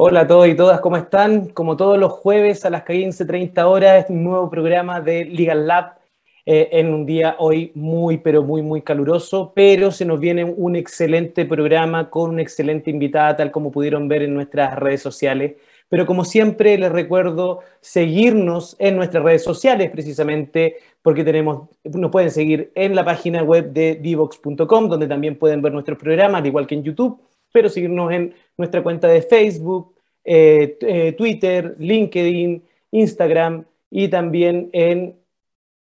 [0.00, 1.48] Hola a todos y todas, ¿cómo están?
[1.48, 5.98] Como todos los jueves a las 15.30 horas, un nuevo programa de Legal Lab
[6.46, 10.76] eh, en un día hoy muy, pero muy, muy caluroso, pero se nos viene un
[10.76, 15.56] excelente programa con una excelente invitada, tal como pudieron ver en nuestras redes sociales.
[15.88, 22.30] Pero como siempre, les recuerdo seguirnos en nuestras redes sociales, precisamente porque tenemos, nos pueden
[22.30, 26.66] seguir en la página web de divox.com, donde también pueden ver nuestros programas, al igual
[26.66, 27.20] que en YouTube
[27.52, 35.16] pero seguirnos en nuestra cuenta de Facebook, eh, eh, Twitter, LinkedIn, Instagram y también en,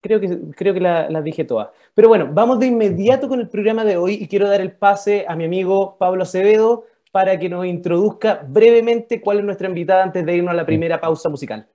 [0.01, 1.69] creo que, creo que las dije todas.
[1.93, 5.25] Pero bueno, vamos de inmediato con el programa de hoy y quiero dar el pase
[5.27, 10.25] a mi amigo Pablo Acevedo para que nos introduzca brevemente cuál es nuestra invitada antes
[10.25, 11.65] de irnos a la primera pausa musical.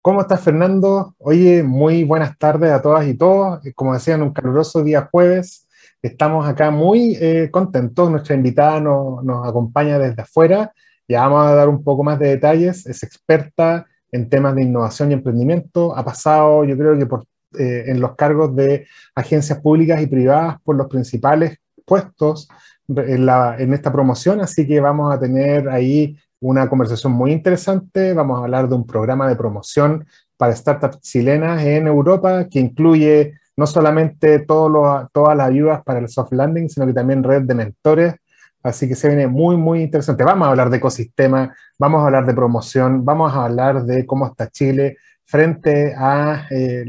[0.00, 1.16] ¿Cómo estás, Fernando?
[1.18, 3.58] Oye, muy buenas tardes a todas y todos.
[3.74, 5.66] Como decían, un caluroso día jueves.
[6.00, 10.72] Estamos acá muy eh, contentos, nuestra invitada nos, nos acompaña desde afuera,
[11.08, 15.10] ya vamos a dar un poco más de detalles, es experta en temas de innovación
[15.10, 17.24] y emprendimiento, ha pasado yo creo que por,
[17.58, 22.48] eh, en los cargos de agencias públicas y privadas por los principales puestos
[22.88, 28.44] en, esta promoción, así que vamos a tener ahí una conversación muy interesante, vamos a
[28.44, 34.40] hablar de un programa de promoción para startups chilenas en Europa que incluye no solamente
[34.40, 38.14] todas las ayudas para el soft landing, sino que también red de mentores.
[38.62, 40.24] Así que se viene muy, muy interesante.
[40.24, 44.26] Vamos a hablar de ecosistema, vamos a hablar de promoción, vamos a hablar de cómo
[44.26, 44.96] está Chile
[45.32, 46.84] frente a, eh,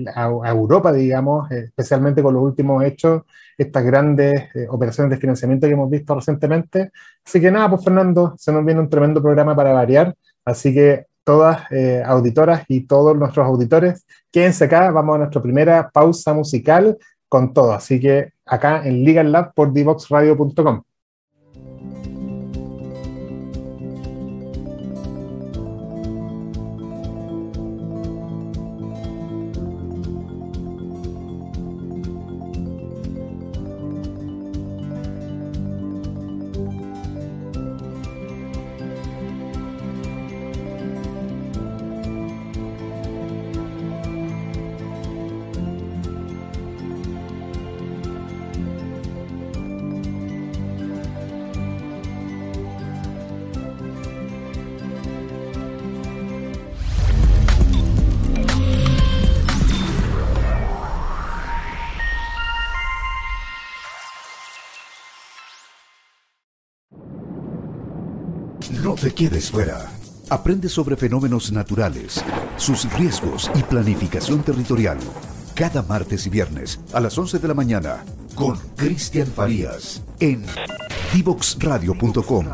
[0.45, 3.21] Europa, digamos, eh, especialmente con los últimos hechos,
[3.57, 6.91] estas grandes eh, operaciones de financiamiento que hemos visto recientemente.
[7.25, 10.13] Así que nada, pues Fernando, se nos viene un tremendo programa para variar.
[10.43, 15.89] Así que todas eh, auditoras y todos nuestros auditores, quédense acá, vamos a nuestra primera
[15.89, 16.97] pausa musical
[17.29, 17.71] con todo.
[17.71, 20.83] Así que acá en Legal Lab por divoxradio.com.
[68.83, 69.77] No te quedes fuera.
[70.29, 72.21] Aprende sobre fenómenos naturales,
[72.57, 74.97] sus riesgos y planificación territorial.
[75.55, 78.03] Cada martes y viernes a las 11 de la mañana
[78.35, 80.43] con Cristian Farías en
[81.13, 82.45] divoxradio.com.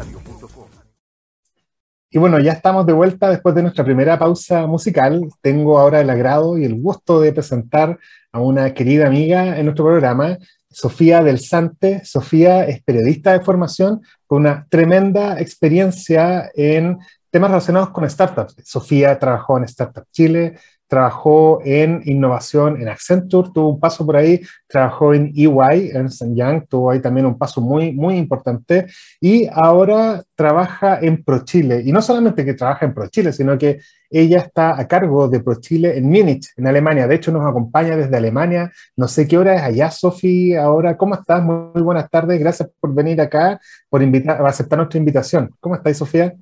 [2.12, 5.28] Y bueno, ya estamos de vuelta después de nuestra primera pausa musical.
[5.41, 7.97] Tengo ahora el agrado y el gusto de presentar
[8.31, 10.38] a una querida amiga en nuestro programa,
[10.69, 12.03] Sofía del Sante.
[12.06, 17.00] Sofía es periodista de formación con una tremenda experiencia en
[17.31, 18.56] temas relacionados con startups.
[18.63, 24.41] Sofía trabajó en Startup Chile, trabajó en innovación en Accenture, tuvo un paso por ahí,
[24.67, 28.88] trabajó en EY, Ernst Young, tuvo ahí también un paso muy, muy importante,
[29.22, 31.83] y ahora trabaja en ProChile.
[31.85, 33.79] Y no solamente que trabaja en ProChile, sino que
[34.09, 37.06] ella está a cargo de ProChile en Múnich, en Alemania.
[37.06, 38.71] De hecho, nos acompaña desde Alemania.
[38.95, 40.97] No sé qué hora es allá, Sofía, ahora.
[40.97, 41.44] ¿Cómo estás?
[41.44, 42.39] Muy, buenas tardes.
[42.39, 45.51] Gracias por venir acá, por invitar, aceptar nuestra invitación.
[45.59, 46.33] ¿Cómo estás, Sofía?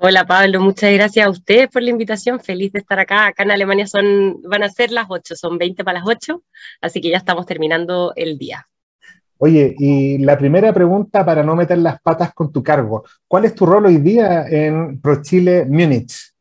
[0.00, 2.38] Hola Pablo, muchas gracias a ustedes por la invitación.
[2.38, 3.26] Feliz de estar acá.
[3.26, 6.40] Acá en Alemania son, van a ser las 8, son 20 para las 8,
[6.80, 8.68] así que ya estamos terminando el día.
[9.38, 13.04] Oye, y la primera pregunta para no meter las patas con tu cargo.
[13.26, 16.32] ¿Cuál es tu rol hoy día en ProChile Múnich?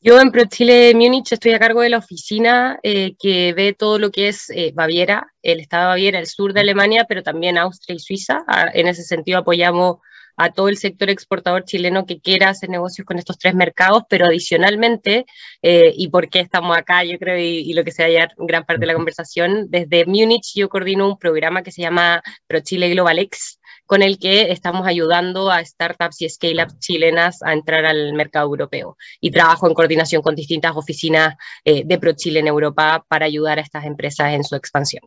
[0.00, 4.12] Yo en ProChile Múnich estoy a cargo de la oficina eh, que ve todo lo
[4.12, 7.96] que es eh, Baviera, el estado de Baviera, el sur de Alemania, pero también Austria
[7.96, 8.44] y Suiza.
[8.46, 9.98] Ah, en ese sentido apoyamos
[10.36, 14.26] a todo el sector exportador chileno que quiera hacer negocios con estos tres mercados, pero
[14.26, 15.26] adicionalmente,
[15.62, 18.80] eh, y por qué estamos acá, yo creo, y, lo que se haya gran parte
[18.80, 24.02] de la conversación, desde Múnich yo coordino un programa que se llama ProChile GlobalX, con
[24.02, 28.96] el que estamos ayudando a startups y scale-ups chilenas a entrar al mercado europeo.
[29.20, 31.34] Y trabajo en coordinación con distintas oficinas
[31.64, 35.02] eh, de ProChile en Europa para ayudar a estas empresas en su expansión.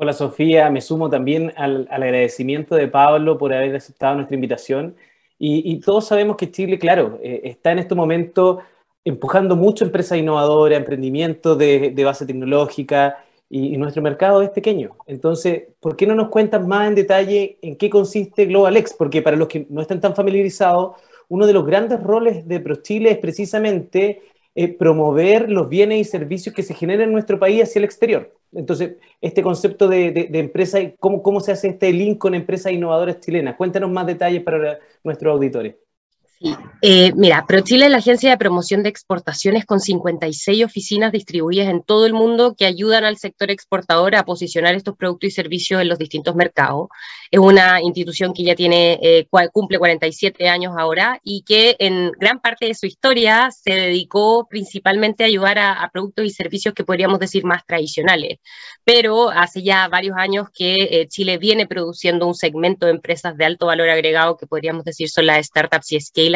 [0.00, 4.94] Hola Sofía, me sumo también al, agradecimiento de Pablo por haber aceptado nuestra invitación.
[5.40, 8.60] Y, todos sabemos que Chile, claro, eh, está en este momento
[9.04, 14.96] empujando mucho empresas innovadoras, emprendimiento de, base tecnológica, y, nuestro mercado es pequeño.
[15.06, 18.94] Entonces, ¿por qué no nos cuentas más en detalle en qué consiste GlobalX?
[18.94, 20.92] Porque para los que no están tan familiarizados,
[21.28, 24.22] uno de los grandes roles de ProChile es precisamente
[24.54, 28.37] eh, promover los bienes y servicios que se generan en nuestro país hacia el exterior.
[28.52, 33.20] Entonces, este concepto de, de, empresa, ¿cómo, ¿cómo se hace este link con empresas innovadoras
[33.20, 33.56] chilenas?
[33.56, 35.76] Cuéntanos más detalles para nuestros auditores.
[36.40, 36.54] Sí.
[36.82, 41.82] Eh, mira, ProChile es la agencia de promoción de exportaciones con 56 oficinas distribuidas en
[41.82, 45.88] todo el mundo que ayudan al sector exportador a posicionar estos productos y servicios en
[45.88, 46.88] los distintos mercados.
[47.30, 52.40] Es una institución que ya tiene, eh, cumple 47 años ahora y que en gran
[52.40, 57.18] parte de su historia se dedicó principalmente a ayudar a, productos y servicios que podríamos
[57.18, 58.38] decir más tradicionales.
[58.84, 63.44] Pero hace ya varios años que eh, Chile viene produciendo un segmento de empresas de
[63.44, 66.28] alto valor agregado que podríamos decir son las startups y scale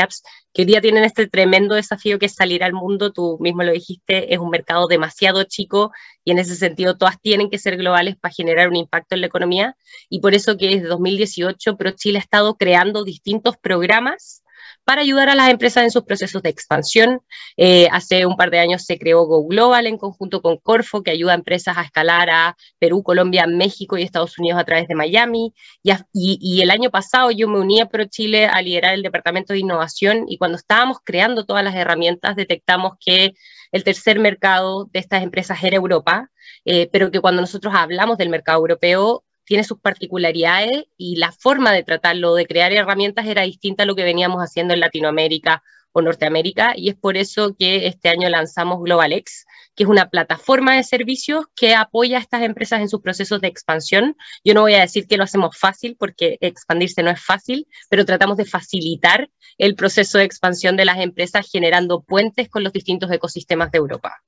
[0.52, 3.72] que hoy día tienen este tremendo desafío que es salir al mundo, tú mismo lo
[3.72, 5.92] dijiste, es un mercado demasiado chico
[6.24, 9.26] y en ese sentido todas tienen que ser globales para generar un impacto en la
[9.26, 9.76] economía
[10.08, 14.42] y por eso que desde 2018 ProChile ha estado creando distintos programas
[14.84, 17.20] para ayudar a las empresas en sus procesos de expansión.
[17.56, 21.10] Eh, hace un par de años se creó Go Global en conjunto con Corfo, que
[21.10, 24.94] ayuda a empresas a escalar a Perú, Colombia, México y Estados Unidos a través de
[24.94, 25.54] Miami.
[25.82, 29.60] Y, y, el año pasado yo me uní a ProChile a liderar el Departamento de
[29.60, 33.34] Innovación y cuando estábamos creando todas las herramientas detectamos que
[33.72, 36.30] el tercer mercado de estas empresas era Europa,
[36.64, 41.72] eh, pero que cuando nosotros hablamos del mercado europeo, tiene sus particularidades y la forma
[41.72, 46.02] de tratarlo, de crear herramientas, era distinta a lo que veníamos haciendo en Latinoamérica o
[46.02, 50.82] Norteamérica, y es por eso que este año lanzamos GlobalX, que es una plataforma de
[50.82, 54.16] servicios que apoya a estas empresas en sus procesos de expansión.
[54.44, 58.04] Yo no voy a decir que lo hacemos fácil, porque expandirse no es fácil, pero
[58.04, 63.10] tratamos de facilitar el proceso de expansión de las empresas generando puentes con los distintos
[63.10, 64.22] ecosistemas de Europa.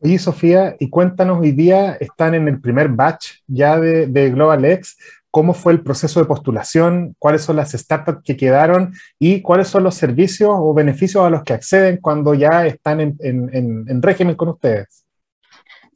[0.00, 4.96] Oye, Sofía, y cuéntanos, hoy día están en el primer batch ya de, de GlobalX.
[5.34, 7.16] ¿Cómo fue el proceso de postulación?
[7.18, 8.94] ¿Cuáles son las startups que quedaron?
[9.18, 14.00] ¿Y cuáles son los servicios o beneficios a los que acceden cuando ya están en
[14.00, 15.03] régimen con ustedes?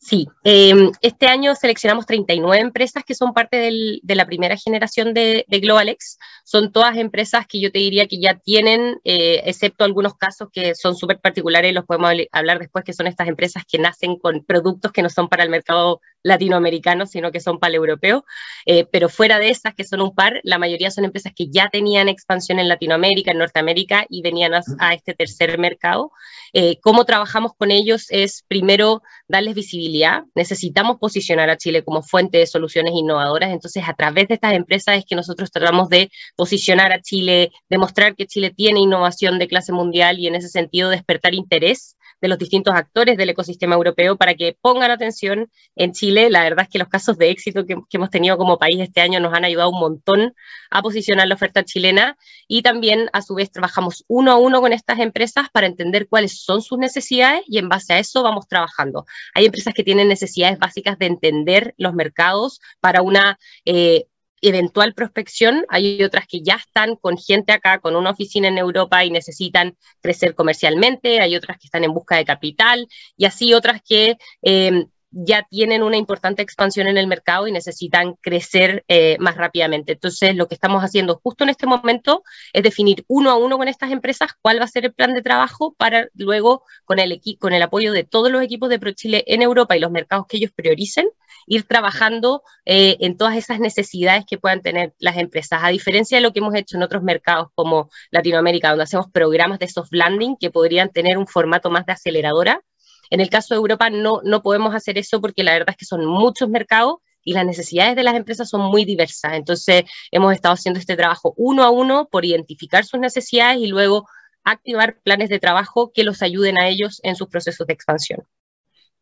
[0.09, 3.71] Sí, em, este año seleccionamos 39 empresas que son parte
[4.03, 6.19] de la primera generación de, GlobalX.
[6.45, 10.75] Son todas empresas que yo te diría que ya tienen, eh, excepto algunos casos que
[10.75, 14.93] son súper particulares, los podemos hablar después, que son estas empresas que nacen con productos
[14.93, 18.25] que no son para el mercado latinoamericano, sino que son para el europeo.
[18.65, 21.69] Eh, pero fuera de esas, que son un par, la mayoría son empresas que ya
[21.69, 26.13] tenían expansión en Latinoamérica, en Norteamérica y venían a, este tercer mercado.
[26.55, 28.07] Eh, ¿Cómo trabajamos con ellos?
[28.09, 29.98] Es primero darles visibilidad.
[30.35, 33.51] Necesitamos posicionar a Chile como fuente de soluciones innovadoras.
[33.51, 38.15] Entonces, a través de estas empresas es que nosotros tratamos de posicionar a Chile, demostrar
[38.15, 42.39] que Chile tiene innovación de clase mundial y en ese sentido despertar interés de los
[42.39, 46.31] distintos actores del ecosistema europeo para que pongan atención en Chile.
[46.31, 49.21] La verdad es que los casos de éxito que, hemos tenido como país este año
[49.21, 50.35] nos han ayudado un montón
[50.71, 52.17] a posicionar la oferta chilena
[52.47, 56.41] y también a su vez trabajamos uno a uno con estas empresas para entender cuáles
[56.43, 59.07] son sus necesidades y en base a eso vamos trabajando.
[59.35, 63.39] Hay empresas que tienen necesidades básicas de entender los mercados para una...
[63.65, 64.07] Eh,
[64.41, 69.05] eventual prospección, hay otras que ya están con gente acá, con una oficina en Europa
[69.05, 73.81] y necesitan crecer comercialmente, hay otras que están en busca de capital y así otras
[73.87, 79.37] que eh, ya tienen una importante expansión en el mercado y necesitan crecer eh, más
[79.37, 79.93] rápidamente.
[79.93, 82.23] Entonces, lo que estamos haciendo justo en este momento
[82.53, 85.23] es definir uno a uno con estas empresas cuál va a ser el plan de
[85.23, 89.43] trabajo para luego, con el, con el apoyo de todos los equipos de ProChile en
[89.43, 91.09] Europa y los mercados que ellos prioricen,
[91.47, 95.61] ir trabajando eh, en todas esas necesidades que puedan tener las empresas.
[95.63, 99.59] A diferencia de lo que hemos hecho en otros mercados como Latinoamérica, donde hacemos programas
[99.59, 102.63] de soft landing que podrían tener un formato más de aceleradora,
[103.11, 105.85] en el caso de Europa no, no podemos hacer eso porque la verdad es que
[105.85, 109.35] son muchos mercados y las necesidades de las empresas son muy diversas.
[109.35, 114.07] Entonces, hemos estado haciendo este trabajo uno a uno por identificar sus necesidades y luego
[114.45, 118.23] activar planes de trabajo que los ayuden a ellos en sus procesos de expansión.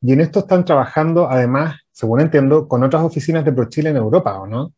[0.01, 4.39] Y en esto están trabajando, además, según entiendo, con otras oficinas de ProChile en Europa,
[4.41, 4.73] ¿o no?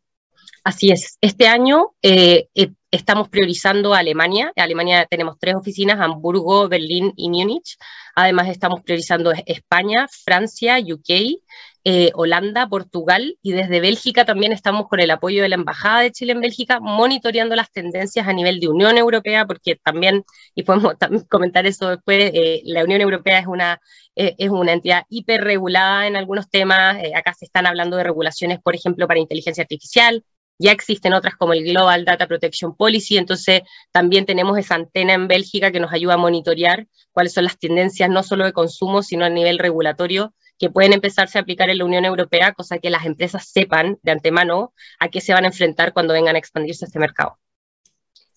[0.65, 1.19] Así es.
[1.21, 4.53] Este año eh, eh, estamos priorizando a Alemania.
[4.55, 7.77] En Alemania tenemos tres oficinas, Hamburgo, Berlín y Múnich.
[8.15, 11.41] Además, estamos priorizando España, Francia, UK,
[11.85, 16.13] eh, Holanda, Portugal y desde Bélgica también estamos con el apoyo de la Embajada de
[16.13, 20.25] Chile en Bélgica monitoreando las tendencias a nivel de Unión Europea, porque también,
[20.55, 20.95] y podemos
[21.31, 22.33] comentar eso después,
[22.65, 23.81] la Unión Europea es una,
[24.17, 26.99] eh, es una entidad hiperregulada en algunos temas.
[27.15, 30.25] acá se están hablando de regulaciones, por ejemplo, para inteligencia artificial,
[30.59, 33.63] ya existen otras como el Global Data Protection Policy, entonces
[33.93, 38.11] también tenemos esa antena en Bélgica que nos ayuda a monitorear cuáles son las tendencias
[38.11, 41.85] no solo de consumo, sino a nivel regulatorio que pueden empezarse a aplicar en la
[41.85, 45.93] Unión Europea, cosa que las empresas sepan de antemano a qué se van a enfrentar
[45.93, 47.39] cuando vengan a expandirse a este mercado.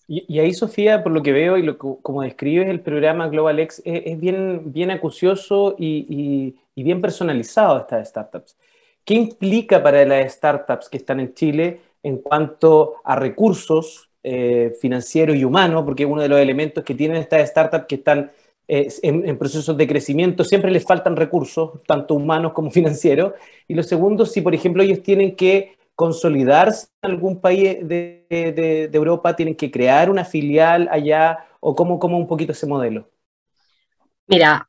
[0.08, 4.02] Y, ahí, Sofía, por lo que veo y lo, como describes, el programa GlobalX es,
[4.04, 8.56] es bien, bien acucioso y, y, bien personalizado a estas startups.
[9.04, 15.36] ¿Qué implica para las startups que están en Chile en cuanto a recursos eh, financieros
[15.36, 15.84] y humanos?
[15.84, 18.32] Porque uno de los elementos que tienen estas startups que están
[18.68, 23.32] en, procesos de crecimiento siempre les faltan recursos, tanto humanos como financieros.
[23.68, 28.88] Y lo segundo, si por ejemplo ellos tienen que consolidarse en algún país de, de,
[28.90, 33.08] de Europa, tienen que crear una filial allá, o cómo, cómo un poquito ese modelo.
[34.26, 34.68] Mira,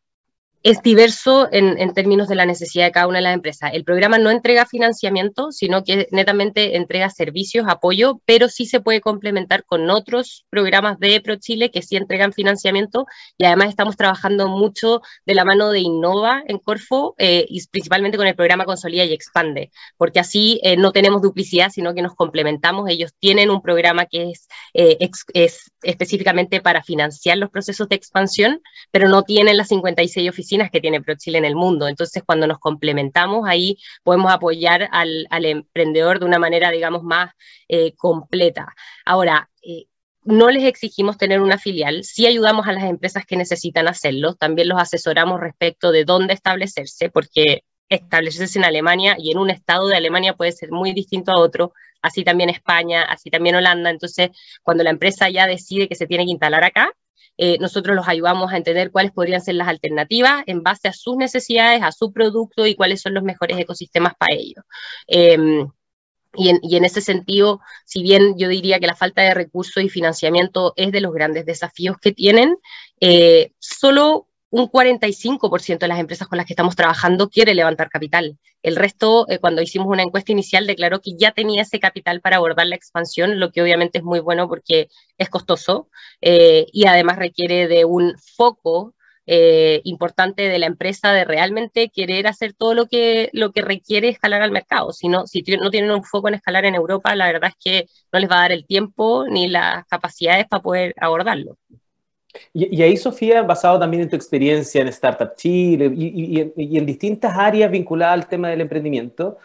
[0.64, 3.72] es diverso en, términos de la necesidad de cada una de las empresas.
[3.74, 9.02] El programa no entrega financiamiento, sino que netamente entrega servicios, apoyo, pero sí se puede
[9.02, 13.06] complementar con otros programas de ProChile que sí entregan financiamiento
[13.38, 18.18] y además estamos trabajando mucho de la mano de Innova en Corfo eh, y principalmente
[18.18, 22.16] con el programa Consolida y Expande, porque así eh, no tenemos duplicidad, sino que nos
[22.16, 22.90] complementamos.
[22.90, 24.98] Ellos tienen un programa que es, eh,
[25.34, 30.82] es específicamente para financiar los procesos de expansión, pero no tienen las 56 oficinas que
[30.82, 31.88] tiene ProChile en el mundo.
[31.88, 37.32] Entonces, cuando nos complementamos, ahí podemos apoyar al, emprendedor de una manera, digamos, más
[37.68, 38.74] eh, completa.
[39.06, 39.86] Ahora, eh,
[40.26, 44.70] no les exigimos tener una filial, sí ayudamos a las empresas que necesitan hacerlo, también
[44.70, 49.98] los asesoramos respecto de dónde establecerse, porque establecerse en Alemania y en un estado de
[49.98, 53.90] Alemania puede ser muy distinto a otro, así también España, así también Holanda.
[53.90, 54.30] Entonces,
[54.62, 56.92] cuando la empresa ya decide que se tiene que instalar acá,
[57.38, 61.18] eh, nosotros los ayudamos a entender cuáles podrían ser las alternativas en base a sus
[61.18, 64.64] necesidades, a su producto y cuáles son los mejores ecosistemas para ellos.
[65.08, 65.68] Em,
[66.36, 70.74] y en, ese sentido, si bien yo diría que la falta de recursos y financiamiento
[70.76, 72.58] es de los grandes desafíos que tienen,
[73.00, 78.38] eh, solo un 45% de las empresas con las que estamos trabajando quiere levantar capital.
[78.62, 82.36] El resto, eh, cuando hicimos una encuesta inicial, declaró que ya tenía ese capital para
[82.36, 85.90] abordar la expansión, lo que obviamente es muy bueno porque es costoso
[86.22, 88.94] eh, y además requiere de un foco
[89.26, 94.10] eh, importante de la empresa de realmente querer hacer todo lo que, lo que requiere
[94.10, 94.94] escalar al mercado.
[94.94, 97.88] Si no, si no tienen un foco en escalar en Europa, la verdad es que
[98.12, 101.58] no les va a dar el tiempo ni las capacidades para poder abordarlo.
[102.54, 107.70] Y, ahí, Sofía, basado también en tu experiencia en Startup Chile y, en distintas áreas
[107.70, 109.38] vinculadas al tema del emprendimiento,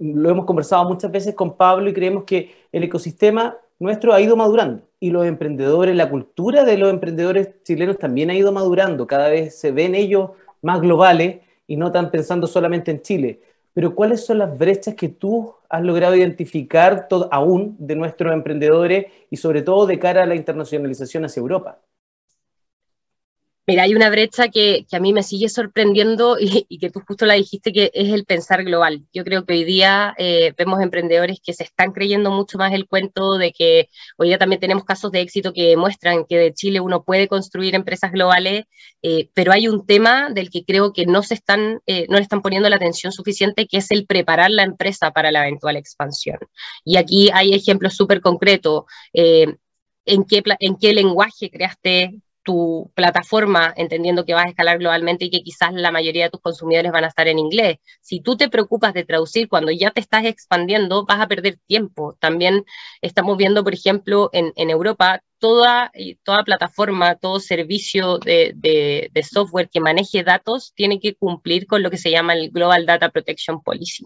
[0.00, 4.36] lo hemos conversado muchas veces con Pablo y creemos que el ecosistema nuestro ha ido
[4.36, 9.28] madurando y los emprendedores, la cultura de los emprendedores chilenos también ha ido madurando, cada
[9.28, 10.30] vez se ven ellos
[10.62, 13.40] más globales y no tan pensando solamente en Chile.
[13.74, 19.36] Pero ¿cuáles son las brechas que tú has logrado identificar aún de nuestros emprendedores y
[19.36, 21.78] sobre todo de cara a la internacionalización hacia Europa?
[23.66, 27.34] Mira, hay una brecha que, a mí me sigue sorprendiendo y, que tú justo la
[27.34, 29.06] dijiste, que es el pensar global.
[29.12, 32.86] Yo creo que hoy día eh, vemos emprendedores que se están creyendo mucho más el
[32.86, 36.80] cuento de que hoy día también tenemos casos de éxito que demuestran que de Chile
[36.80, 38.66] uno puede construir empresas globales,
[39.02, 42.22] eh, pero hay un tema del que creo que no, se están, eh, no le
[42.22, 46.38] están poniendo la atención suficiente, que es el preparar la empresa para la eventual expansión.
[46.84, 48.84] Y aquí hay ejemplos súper concretos.
[50.06, 55.30] ¿En qué, en qué lenguaje creaste tu plataforma, entendiendo que vas a escalar globalmente y
[55.30, 57.78] que quizás la mayoría de tus consumidores van a estar en inglés.
[58.00, 62.16] Si tú te preocupas de traducir cuando ya te estás expandiendo, vas a perder tiempo.
[62.20, 62.64] También
[63.00, 69.68] estamos viendo, por ejemplo, en, en Europa, toda, toda plataforma, todo servicio de, de, software
[69.68, 73.62] que maneje datos tiene que cumplir con lo que se llama el Global Data Protection
[73.62, 74.04] Policy.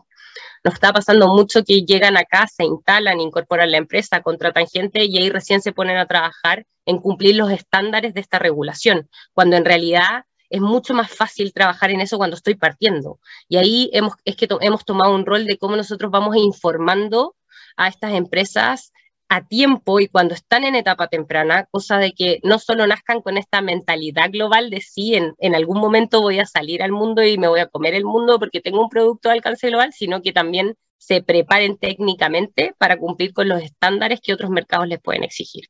[0.64, 5.18] Nos está pasando mucho que llegan acá, se instalan, incorporan la empresa, contratan gente y
[5.18, 9.64] ahí recién se ponen a trabajar en cumplir los estándares de esta regulación, cuando en
[9.64, 13.20] realidad es mucho más fácil trabajar en eso cuando estoy partiendo.
[13.48, 17.36] Y ahí hemos, es que hemos tomado un rol de cómo nosotros vamos informando
[17.76, 18.92] a estas empresas
[19.28, 23.36] a tiempo y cuando están en etapa temprana, cosa de que no solo nazcan con
[23.36, 27.48] esta mentalidad global de sí, en, algún momento voy a salir al mundo y me
[27.48, 30.76] voy a comer el mundo porque tengo un producto de alcance global, sino que también
[30.96, 35.64] se preparen técnicamente para cumplir con los estándares que otros mercados les pueden exigir.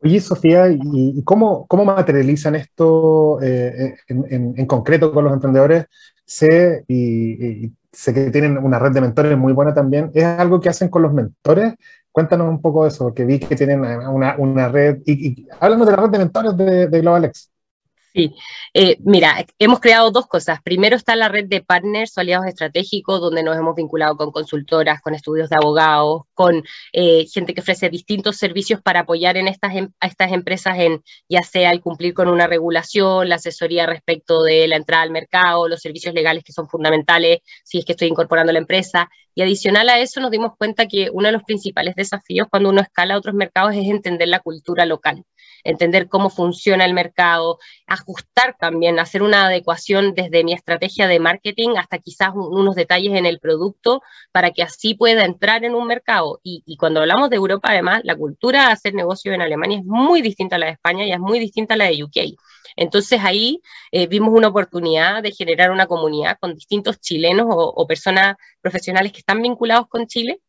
[0.00, 5.86] Oye, Sofía, ¿y cómo, cómo materializan esto eh, en, concreto con los emprendedores?
[6.24, 10.10] Sé, y, sé que tienen una red de mentores muy buena también.
[10.14, 11.74] ¿Es algo que hacen con los mentores?
[12.18, 15.86] Cuéntanos un poco de eso, porque vi que tienen una, una red, y, y háblanos
[15.86, 17.48] de la red de mentores de, de GlobalX.
[18.14, 18.34] Sí,
[18.74, 20.60] eh, mira, hemos creado dos cosas.
[20.62, 25.00] Primero está la red de partners o aliados estratégicos, donde nos hemos vinculado con consultoras,
[25.02, 29.74] con estudios de abogados, con eh, gente que ofrece distintos servicios para apoyar en estas,
[29.76, 34.42] em, a estas empresas en ya sea el cumplir con una regulación, la asesoría respecto
[34.42, 38.08] de la entrada al mercado, los servicios legales que son fundamentales si es que estoy
[38.08, 39.10] incorporando la empresa.
[39.34, 42.80] Y adicional a eso nos dimos cuenta que uno de los principales desafíos cuando uno
[42.80, 45.24] escala a otros mercados es entender la cultura local
[45.64, 51.70] entender cómo funciona el mercado, ajustar también, hacer una adecuación desde mi estrategia de marketing
[51.76, 56.40] hasta quizás unos detalles en el producto para que así pueda entrar en un mercado.
[56.42, 60.22] Y, cuando hablamos de Europa, además, la cultura de hacer negocio en Alemania es muy
[60.22, 62.36] distinta a la de España y es muy distinta a la de UK.
[62.76, 63.60] Entonces ahí
[63.90, 69.18] eh, vimos una oportunidad de generar una comunidad con distintos chilenos o personas profesionales que
[69.18, 70.40] están vinculados con Chile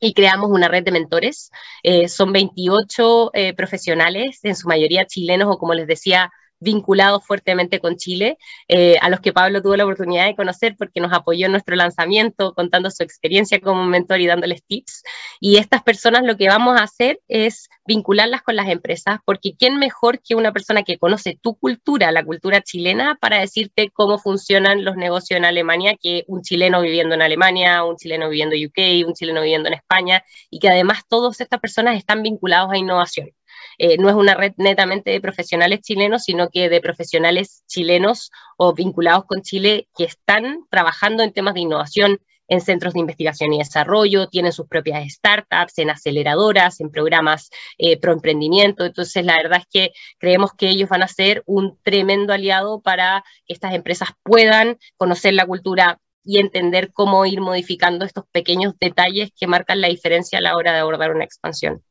[0.00, 1.50] y creamos una red de mentores.
[1.82, 7.80] Eh, son 28 eh, profesionales, en su mayoría chilenos o como les decía, vinculados fuertemente
[7.80, 11.46] con Chile, eh, a los que Pablo tuvo la oportunidad de conocer porque nos apoyó
[11.46, 15.02] en nuestro lanzamiento contando su experiencia como mentor y dándoles tips.
[15.40, 19.78] Y estas personas lo que vamos a hacer es vincularlas con las empresas, porque ¿quién
[19.78, 24.84] mejor que una persona que conoce tu cultura, la cultura chilena, para decirte cómo funcionan
[24.84, 29.06] los negocios en Alemania que un chileno viviendo en Alemania, un chileno viviendo en UK,
[29.06, 33.30] un chileno viviendo en España, y que además todas estas personas están vinculados a innovación.
[33.78, 38.74] Eh, no es una red netamente de profesionales chilenos, sino que de profesionales chilenos o
[38.74, 43.58] vinculados con Chile que están trabajando en temas de innovación en centros de investigación y
[43.58, 48.84] desarrollo, tienen sus propias startups, en aceleradoras, en programas eh, pro emprendimiento.
[48.84, 53.24] Entonces, la verdad es que creemos que ellos van a ser un tremendo aliado para
[53.46, 59.30] que estas empresas puedan conocer la cultura y entender cómo ir modificando estos pequeños detalles
[59.36, 61.82] que marcan la diferencia a la hora de abordar una expansión.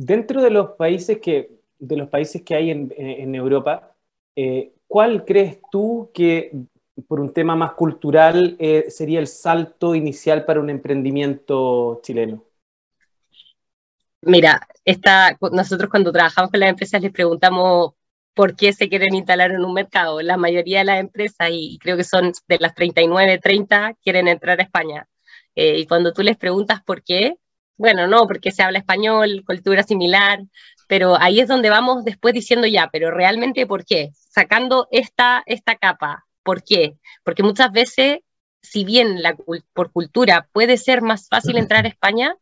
[0.00, 3.96] Dentro de los países que, de los países que hay en, Europa,
[4.36, 6.52] eh, ¿cuál crees tú que
[7.08, 12.44] por un tema más cultural eh, sería el salto inicial para un emprendimiento chileno?
[14.22, 14.68] Mira,
[15.50, 17.94] nosotros cuando trabajamos con las empresas les preguntamos
[18.34, 20.22] por qué se quieren instalar en un mercado.
[20.22, 24.60] La mayoría de las empresas, y creo que son de las 39, 30, quieren entrar
[24.60, 25.08] a España.
[25.56, 27.36] Eh, y cuando tú les preguntas por qué,
[27.78, 30.40] bueno, no, porque se habla español, cultura similar,
[30.88, 34.10] pero ahí es donde vamos después diciendo ya, pero realmente ¿por qué?
[34.14, 36.98] Sacando esta, esta capa, ¿por qué?
[37.24, 38.18] Porque muchas veces,
[38.60, 39.36] si bien la,
[39.72, 42.36] por cultura puede ser más fácil entrar a España,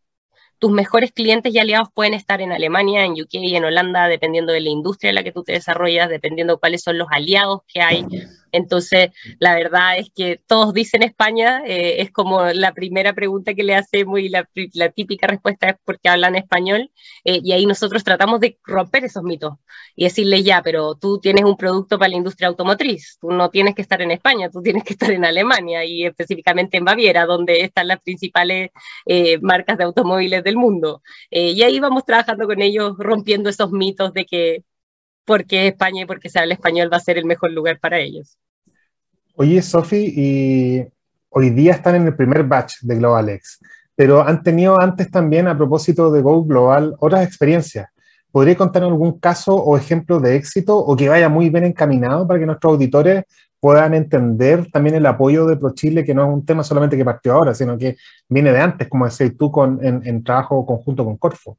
[0.59, 4.53] tus mejores clientes y aliados pueden estar en Alemania, en UK y en Holanda, dependiendo
[4.53, 7.81] de la industria en la que tú te desarrollas, dependiendo cuáles son los aliados que
[7.81, 8.07] hay.
[8.53, 13.63] Entonces, la verdad es que todos dicen España, eh, es como la primera pregunta que
[13.63, 14.49] le hacemos y la,
[14.95, 16.91] típica respuesta es porque hablan español,
[17.25, 19.55] eh, y ahí nosotros tratamos de romper esos mitos
[19.95, 23.75] y decirle ya, pero tú tienes un producto para la industria automotriz, tú no tienes
[23.75, 27.61] que estar en España, tú tienes que estar en Alemania y específicamente en Baviera, donde
[27.61, 28.71] están las principales
[29.05, 31.03] eh, marcas de automóviles del mundo.
[31.31, 34.65] y ahí vamos trabajando con ellos, rompiendo esos mitos de que
[35.27, 38.39] porque España y porque se habla español va a ser el mejor lugar para ellos.
[39.35, 40.87] Oye, Sofi, y
[41.29, 43.61] hoy día están en el primer batch de GlobalX,
[43.95, 47.89] pero han tenido antes también, a propósito de Go Global, otras experiencias.
[48.31, 52.39] ¿Podría contar algún caso o ejemplo de éxito o que vaya muy bien encaminado para
[52.39, 53.25] que nuestros auditores
[53.61, 57.33] puedan entender también el apoyo de ProChile, que no es un tema solamente que partió
[57.33, 57.97] ahora, sino que
[58.29, 61.59] viene de antes, como decís tú, con, en, trabajo conjunto con Corfo?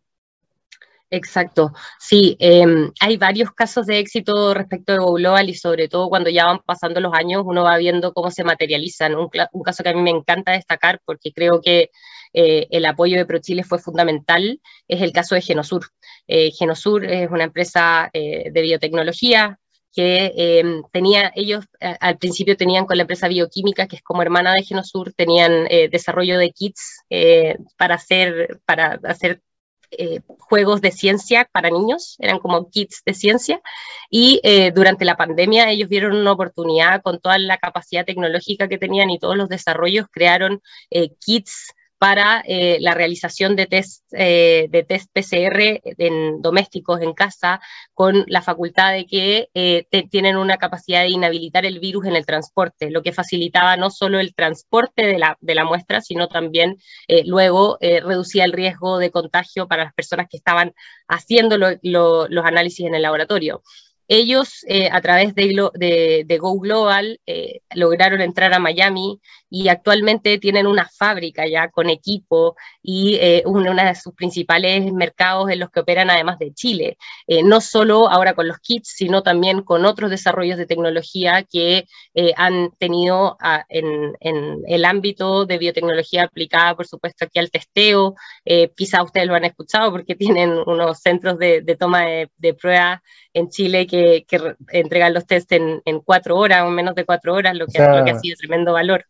[1.10, 6.30] Exacto, sí, em, hay varios casos de éxito respecto de Global y sobre todo cuando
[6.30, 9.16] ya van pasando los años uno va viendo cómo se materializan.
[9.16, 11.92] Un, caso que a mí me encanta destacar porque creo que
[12.34, 15.88] eh, el apoyo de ProChile fue fundamental es el caso de Genosur.
[16.28, 19.60] Eh, Genosur es una empresa eh, de biotecnología
[19.94, 24.54] que em, tenía, ellos al principio tenían con la empresa bioquímica, que es como hermana
[24.54, 27.04] de Genosur, tenían desarrollo de kits
[27.78, 29.42] para hacer, para hacer
[29.92, 33.62] eh, juegos de ciencia para niños, eran como kits de ciencia,
[34.10, 38.78] y eh, durante la pandemia ellos vieron una oportunidad con toda la capacidad tecnológica que
[38.78, 44.68] tenían y todos los desarrollos, crearon eh, kits para eh, la realización de test, eh,
[44.70, 47.60] de test PCR en domésticos en casa
[47.94, 52.26] con la facultad de que eh, tienen una capacidad de inhabilitar el virus en el
[52.26, 56.78] transporte, lo que facilitaba no solo el transporte de la, de la muestra, sino también
[57.26, 60.74] luego reducía el riesgo de contagio para las personas que estaban
[61.08, 63.64] haciendo los análisis en el laboratorio.
[64.08, 67.20] Ellos, a través de, de, Go Global,
[67.74, 73.74] lograron entrar a Miami y actualmente tienen una fábrica ya con equipo y eh, uno,
[73.74, 76.98] de sus principales mercados en los que operan además de Chile.
[77.28, 81.86] Eh, no solo ahora con los kits, sino también con otros desarrollos de tecnología que
[82.14, 84.16] eh, han tenido ah, en,
[84.68, 88.16] el ámbito de biotecnología aplicada, por supuesto, aquí al testeo.
[88.76, 93.02] quizá ustedes lo han escuchado porque tienen unos centros de, toma de, de pruebas
[93.34, 94.26] en Chile que,
[94.70, 98.12] entregan los test en, cuatro horas o menos de cuatro horas, lo que, lo que
[98.12, 99.06] ha sido tremendo valor.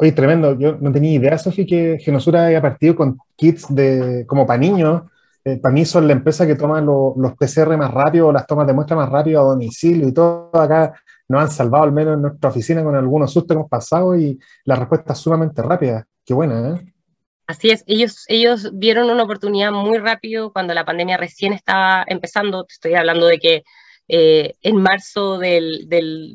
[0.00, 0.56] Oye, tremendo.
[0.56, 5.02] Yo no tenía idea, Sofi, que Genosura haya partido con kits de, como para niños.
[5.44, 8.74] Eh, para mí son la empresa que toma los PCR más rápido, las tomas de
[8.74, 10.50] muestra más rápido a domicilio y todo.
[10.54, 10.94] Acá
[11.26, 14.38] nos han salvado, al menos en nuestra oficina, con algunos sustos que hemos pasado y
[14.64, 16.06] la respuesta es sumamente rápida.
[16.24, 16.92] Qué buena, ¿eh?
[17.48, 22.64] Así es, ellos, ellos vieron una oportunidad muy rápido cuando la pandemia recién estaba empezando.
[22.64, 23.64] Te estoy hablando de que
[24.10, 25.86] eh, en marzo del,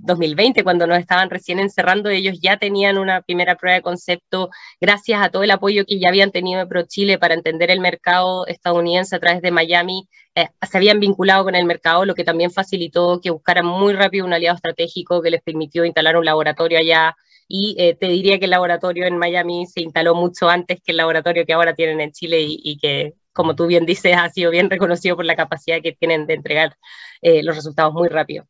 [0.04, 5.22] 2020, cuando nos estaban recién encerrando, ellos ya tenían una primera prueba de concepto gracias
[5.24, 9.16] a todo el apoyo que ya habían tenido de ProChile para entender el mercado estadounidense
[9.16, 10.08] a través de Miami.
[10.36, 14.26] Eh, se habían vinculado con el mercado, lo que también facilitó que buscaran muy rápido
[14.26, 17.16] un aliado estratégico que les permitió instalar un laboratorio allá.
[17.48, 20.98] Y eh, te diría que el laboratorio en Miami se instaló mucho antes que el
[20.98, 24.70] laboratorio que ahora tienen en Chile y que como tú bien dices, ha sido bien
[24.70, 26.78] reconocido por la capacidad que tienen de entregar
[27.22, 28.46] eh, los resultados muy rápido.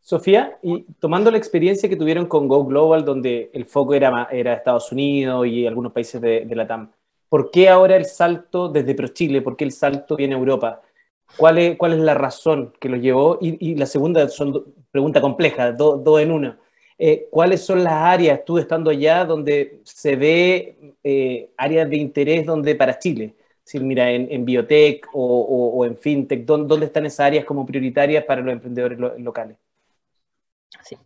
[0.00, 4.54] Sofía, y tomando la experiencia que tuvieron con Go Global, donde el foco era, era
[4.54, 6.90] Estados Unidos y algunos países de, la TAM,
[7.28, 9.42] ¿por qué ahora el salto desde ProChile?
[9.42, 10.82] ¿Por qué el salto viene a Europa?
[11.36, 13.38] ¿Cuál es, cuál es la razón que lo llevó?
[13.40, 16.58] Y, la segunda, son pregunta compleja, dos en una.
[16.98, 22.44] Eh, ¿Cuáles son las áreas, tú estando allá, donde se ve eh, áreas de interés
[22.44, 23.34] donde para Chile?
[23.74, 28.98] Mira, en, biotech o, en fintech, ¿dónde, están esas áreas como prioritarias para los emprendedores
[29.18, 29.56] locales?
[30.82, 30.96] Sí.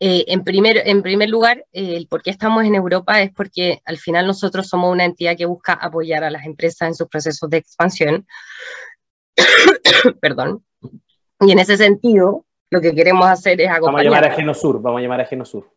[0.00, 3.82] Eh, en, primer, en primer lugar, eh, el por qué estamos en Europa es porque
[3.84, 7.50] al final nosotros somos una entidad que busca apoyar a las empresas en sus procesos
[7.50, 8.26] de expansión.
[10.20, 10.64] Perdón.
[11.40, 13.92] Y en ese sentido, lo que queremos hacer es acompañar.
[13.92, 15.70] Vamos a llamar a Genosur, vamos a llamar a Genosur.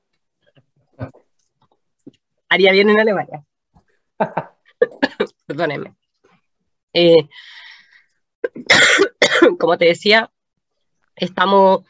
[2.49, 3.43] Haría bien en Alemania.
[5.47, 5.95] Perdónenme.
[6.93, 7.27] Eh,
[9.59, 10.31] como te decía,
[11.15, 11.81] estamos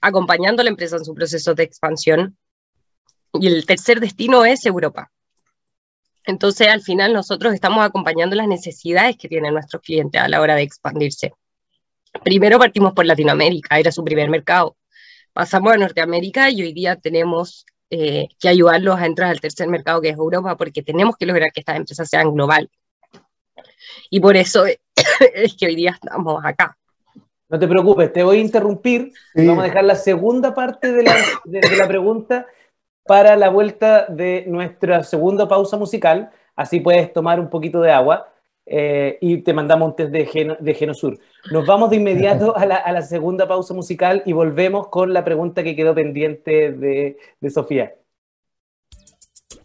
[0.00, 2.36] acompañando a la empresa en su proceso de expansión
[3.32, 5.10] y el tercer destino es Europa.
[6.24, 10.56] Entonces, al final, nosotros estamos acompañando las necesidades que tienen nuestros clientes a la hora
[10.56, 11.32] de expandirse.
[12.24, 14.76] Primero partimos por Latinoamérica, era su primer mercado.
[15.32, 20.00] Pasamos a Norteamérica y hoy día tenemos eh, que ayudarlos a entrar al tercer mercado
[20.00, 22.70] que es Europa, porque tenemos que lograr que estas empresas sean globales.
[24.10, 24.64] Y por eso
[25.34, 26.76] es que hoy día estamos acá.
[27.48, 29.12] No te preocupes, te voy a interrumpir.
[29.34, 32.46] Vamos a dejar la segunda parte de la, de, la, pregunta
[33.04, 36.30] para la vuelta de nuestra segunda pausa musical.
[36.56, 38.32] Así puedes tomar un poquito de agua
[38.64, 41.18] eh, y te mandamos un test de, de Genosur.
[41.52, 45.22] Nos vamos de inmediato a la, a la, segunda pausa musical y volvemos con la
[45.22, 47.94] pregunta que quedó pendiente de, de Sofía.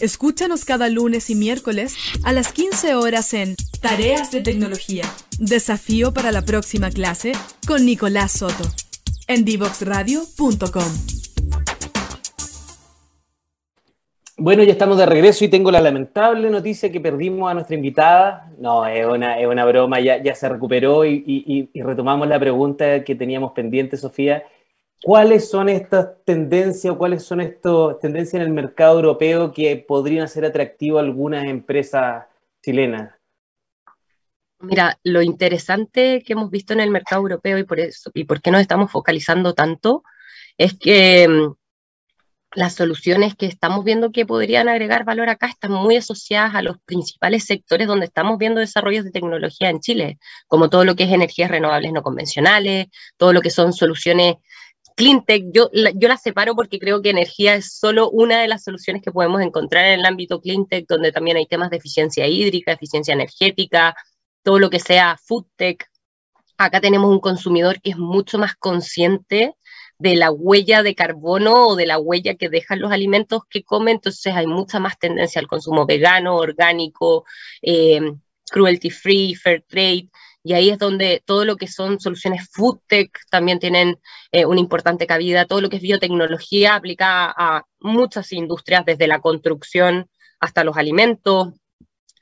[0.00, 5.04] Escúchanos cada lunes y miércoles a las 15 horas en Tareas de Tecnología.
[5.38, 7.32] Desafío para la próxima clase
[7.66, 8.64] con Nicolás Soto
[9.28, 11.20] en divoxradio.com.
[14.38, 18.50] Bueno, ya estamos de regreso y tengo la lamentable noticia que perdimos a nuestra invitada.
[18.58, 23.14] No, es una, es una broma, ya, ya se recuperó y, retomamos la pregunta que
[23.14, 24.44] teníamos pendiente, Sofía.
[25.02, 30.28] ¿Cuáles son estas tendencias o cuáles son estas tendencias en el mercado europeo que podrían
[30.28, 32.26] ser atractivas a algunas empresas
[32.62, 33.14] chilenas?
[34.58, 38.42] Mira, lo interesante que hemos visto en el mercado europeo y por eso y por
[38.42, 40.02] qué nos estamos focalizando tanto
[40.58, 41.54] es que mm,
[42.54, 46.76] las soluciones que estamos viendo que podrían agregar valor acá están muy asociadas a los
[46.84, 51.10] principales sectores donde estamos viendo desarrollos de tecnología en Chile, como todo lo que es
[51.10, 54.34] energías renovables no convencionales, todo lo que son soluciones
[54.96, 55.44] cleantech.
[55.52, 59.12] Yo, yo las separo porque creo que energía es solo una de las soluciones que
[59.12, 63.94] podemos encontrar en el ámbito cleantech, donde también hay temas de eficiencia hídrica, eficiencia energética,
[64.42, 65.86] todo lo que sea food tech.
[66.58, 69.54] Acá tenemos un consumidor que es mucho más consciente
[69.98, 73.92] de la huella de carbono o de la huella que dejan los alimentos que come,
[73.92, 77.24] entonces hay mucha más tendencia al consumo vegano, orgánico,
[77.60, 78.00] eh,
[78.50, 80.08] cruelty free, fair trade,
[80.42, 83.98] y ahí es donde todo lo que son soluciones food tech también tienen
[84.32, 89.20] eh, una importante cabida, todo lo que es biotecnología aplicada a muchas industrias, desde la
[89.20, 91.48] construcción hasta los alimentos,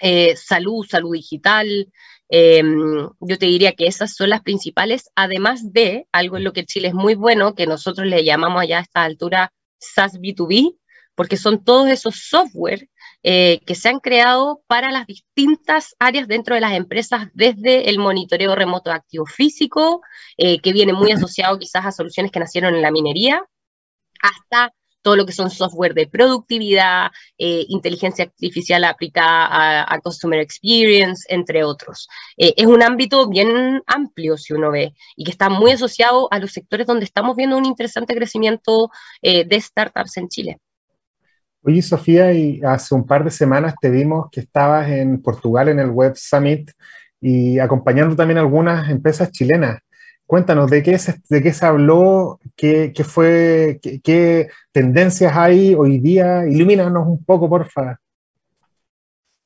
[0.00, 1.92] eh, salud, salud digital.
[2.28, 6.66] Em, yo te diría que esas son las principales, además de algo en lo que
[6.66, 10.76] Chile es muy bueno, que nosotros le llamamos allá a esta altura SaaS B2B,
[11.14, 12.88] porque son todos esos software
[13.24, 17.98] eh, que se han creado para las distintas áreas dentro de las empresas, desde el
[17.98, 20.02] monitoreo remoto de activo físico,
[20.36, 23.44] eh, que viene muy asociado quizás a soluciones que nacieron en la minería,
[24.22, 31.24] hasta todo lo que son software de productividad, eh, inteligencia artificial aplicada a, Customer Experience,
[31.28, 32.08] entre otros.
[32.36, 36.52] es un ámbito bien amplio, si uno ve, y que está muy asociado a los
[36.52, 38.90] sectores donde estamos viendo un interesante crecimiento
[39.22, 40.58] de startups en Chile.
[41.68, 45.78] Oye, Sofía, y hace un par de semanas te vimos que estabas en Portugal en
[45.78, 46.70] el Web Summit
[47.20, 49.78] y acompañando también algunas empresas chilenas.
[50.24, 52.40] Cuéntanos, ¿de qué se, de qué se habló?
[52.56, 53.80] ¿Qué, qué fue?
[54.02, 56.46] Qué, tendencias hay hoy día?
[56.48, 57.98] Ilumínanos un poco, por favor.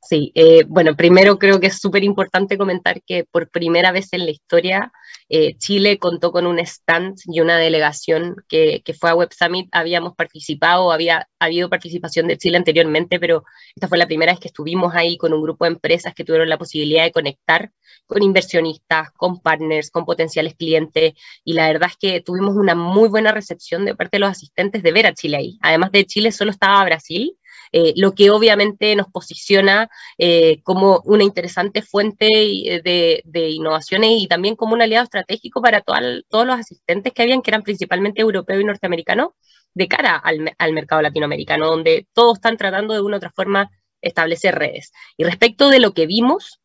[0.00, 4.26] Sí, eh, bueno, primero creo que es súper importante comentar que por primera vez en
[4.26, 4.92] la historia
[5.34, 9.66] eh, Chile contó con un stand y una delegación que, fue a Web Summit.
[9.72, 13.42] Habíamos participado, había habido participación de Chile anteriormente, pero
[13.74, 16.50] esta fue la primera vez que estuvimos ahí con un grupo de empresas que tuvieron
[16.50, 17.72] la posibilidad de conectar
[18.06, 21.14] con inversionistas, con partners, con potenciales clientes.
[21.44, 24.82] Y la verdad es que tuvimos una muy buena recepción de parte de los asistentes
[24.82, 25.58] de ver a Chile ahí.
[25.62, 27.38] Además de Chile, solo estaba Brasil
[27.72, 34.56] eh, lo que obviamente nos posiciona eh, como una interesante fuente de, innovaciones y también
[34.56, 38.64] como un aliado estratégico para todos los asistentes que habían, que eran principalmente europeos y
[38.64, 39.30] norteamericanos,
[39.74, 43.70] de cara al, mercado latinoamericano, donde todos están tratando de una u otra forma
[44.02, 44.92] establecer redes.
[45.16, 46.60] Y respecto de lo que vimos,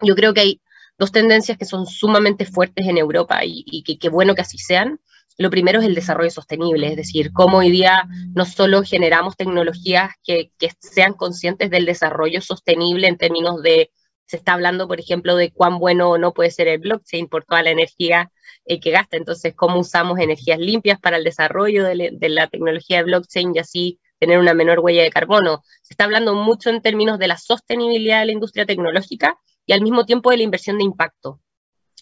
[0.00, 0.60] yo creo que hay
[0.98, 4.58] dos tendencias que son sumamente fuertes en Europa y, y que qué bueno que así
[4.58, 4.98] sean.
[5.38, 10.10] Lo primero es el desarrollo sostenible, es decir, cómo hoy día no solo generamos tecnologías
[10.22, 13.90] que, sean conscientes del desarrollo sostenible en términos de,
[14.26, 17.44] se está hablando, por ejemplo, de cuán bueno o no puede ser el blockchain por
[17.44, 18.30] toda la energía
[18.66, 22.98] eh, que gasta, entonces cómo usamos energías limpias para el desarrollo de, de la tecnología
[22.98, 25.64] de blockchain y así tener una menor huella de carbono.
[25.82, 29.82] Se está hablando mucho en términos de la sostenibilidad de la industria tecnológica y al
[29.82, 31.40] mismo tiempo de la inversión de impacto.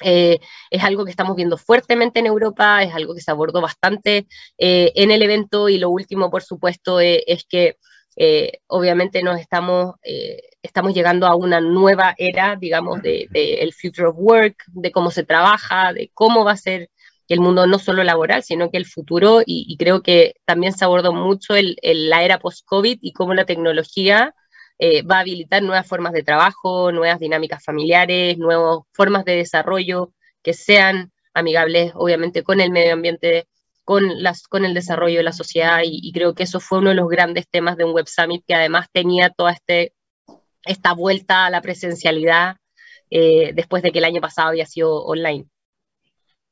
[0.02, 4.26] Eh, es algo que estamos viendo fuertemente en Europa, es algo que se abordó bastante
[4.58, 7.76] eh, en el evento y lo último, por supuesto, eh, es que
[8.66, 9.94] obviamente nos estamos,
[10.62, 15.10] estamos llegando a una nueva era, digamos, del de, el future of work, de cómo
[15.10, 16.90] se trabaja, de cómo va a ser
[17.28, 21.14] el mundo no solo laboral, sino que el futuro, y, creo que también se abordó
[21.14, 24.34] mucho el, la era post-COVID y cómo la tecnología
[24.82, 30.14] eh, va a habilitar nuevas formas de trabajo, nuevas dinámicas familiares, nuevas formas de desarrollo
[30.42, 33.46] que sean amigables, obviamente, con el medio ambiente,
[33.84, 36.94] con, las, con el desarrollo de la sociedad, y, creo que eso fue uno de
[36.94, 39.92] los grandes temas de un Web Summit que además tenía toda este,
[40.64, 42.56] esta vuelta a la presencialidad
[43.10, 45.44] eh, después de que el año pasado había sido online.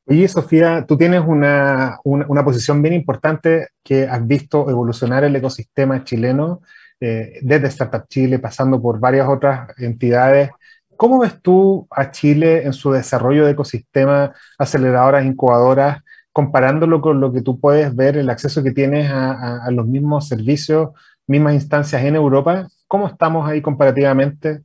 [0.04, 5.34] Oye, Sofía, tú tienes una, una, una, posición bien importante que has visto evolucionar el
[5.34, 6.60] ecosistema chileno
[7.00, 10.50] eh, desde Startup Chile, pasando por varias otras entidades.
[10.96, 17.32] ¿Cómo ves tú a Chile en su desarrollo de ecosistema, aceleradoras, incubadoras, comparándolo con lo
[17.32, 20.90] que tú puedes ver, el acceso que tienes a los mismos servicios,
[21.26, 22.68] mismas instancias en Europa?
[22.88, 24.62] ¿Cómo estamos ahí comparativamente?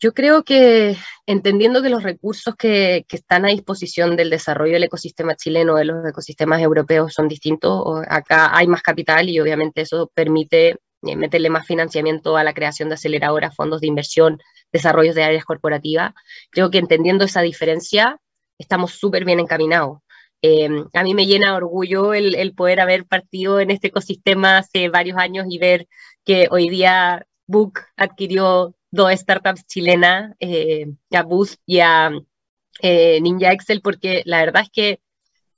[0.00, 5.36] Yo creo que entendiendo que los recursos que, están a disposición del desarrollo del ecosistema
[5.36, 10.78] chileno, de los ecosistemas europeos, son distintos, acá hay más capital y obviamente eso permite
[11.02, 14.38] eh, meterle más financiamiento a la creación de aceleradoras, fondos de inversión,
[14.72, 16.14] desarrollos de áreas corporativas.
[16.50, 18.18] Creo que entendiendo esa diferencia,
[18.58, 19.98] estamos súper bien encaminados.
[20.42, 24.88] Em, a mí me llena orgullo el, el, poder haber partido en este ecosistema hace
[24.88, 25.86] varios años y ver
[26.24, 32.10] que hoy día Book adquirió dos startups chilenas, eh, a Boost y a
[32.82, 35.00] eh, Ninja Excel, porque la verdad es que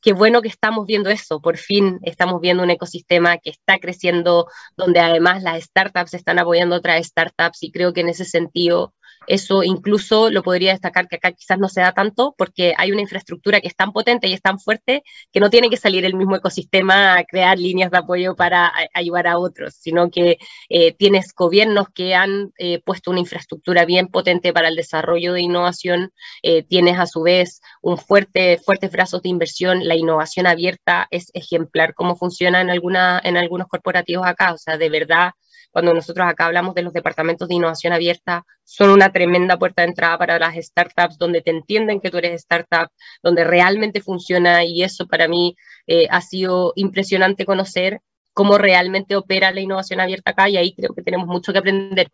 [0.01, 4.49] qué bueno que estamos viendo eso, por fin estamos viendo un ecosistema que está creciendo,
[4.77, 8.95] donde además las startups están apoyando otras startups y creo que en ese sentido
[9.27, 13.03] eso incluso lo podría destacar que acá quizás no se da tanto porque hay una
[13.03, 16.15] infraestructura que es tan potente y es tan fuerte que no tiene que salir el
[16.15, 21.33] mismo ecosistema a crear líneas de apoyo para ayudar a otros, sino que eh, tienes
[21.35, 26.63] gobiernos que han eh, puesto una infraestructura bien potente para el desarrollo de innovación, eh,
[26.63, 31.95] tienes a su vez un fuerte, fuertes brazos de inversión, la innovación abierta es ejemplar
[31.95, 35.33] cómo funciona en, en algunos corporativos acá, o sea, de verdad
[35.73, 39.89] cuando nosotros acá hablamos de los departamentos de innovación abierta, son una tremenda puerta de
[39.89, 42.89] entrada para las startups, donde te entienden que tú eres startup,
[43.23, 45.57] donde realmente funciona y eso para mí
[45.87, 48.01] eh, ha sido impresionante conocer
[48.33, 52.09] cómo realmente opera la innovación abierta acá y ahí creo que tenemos mucho que aprender.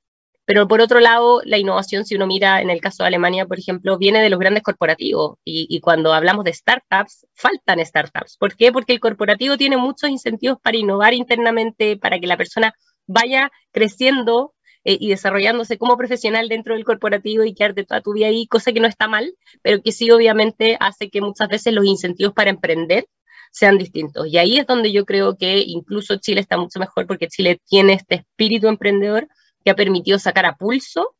[0.48, 3.58] Pero por otro lado, la innovación, si uno mira en el caso de Alemania, por
[3.58, 5.36] ejemplo, viene de los grandes corporativos.
[5.44, 8.38] Y, cuando hablamos de startups, faltan startups.
[8.38, 8.72] ¿Por qué?
[8.72, 12.72] Porque el corporativo tiene muchos incentivos para innovar internamente, para que la persona
[13.08, 18.28] vaya creciendo eh, y desarrollándose como profesional dentro del corporativo y quedarte toda tu vida
[18.28, 21.84] ahí, cosa que no está mal, pero que sí obviamente hace que muchas veces los
[21.84, 23.08] incentivos para emprender
[23.50, 24.28] sean distintos.
[24.28, 27.94] Y ahí es donde yo creo que incluso Chile está mucho mejor porque Chile tiene
[27.94, 29.28] este espíritu emprendedor
[29.64, 31.16] que ha permitido sacar a pulso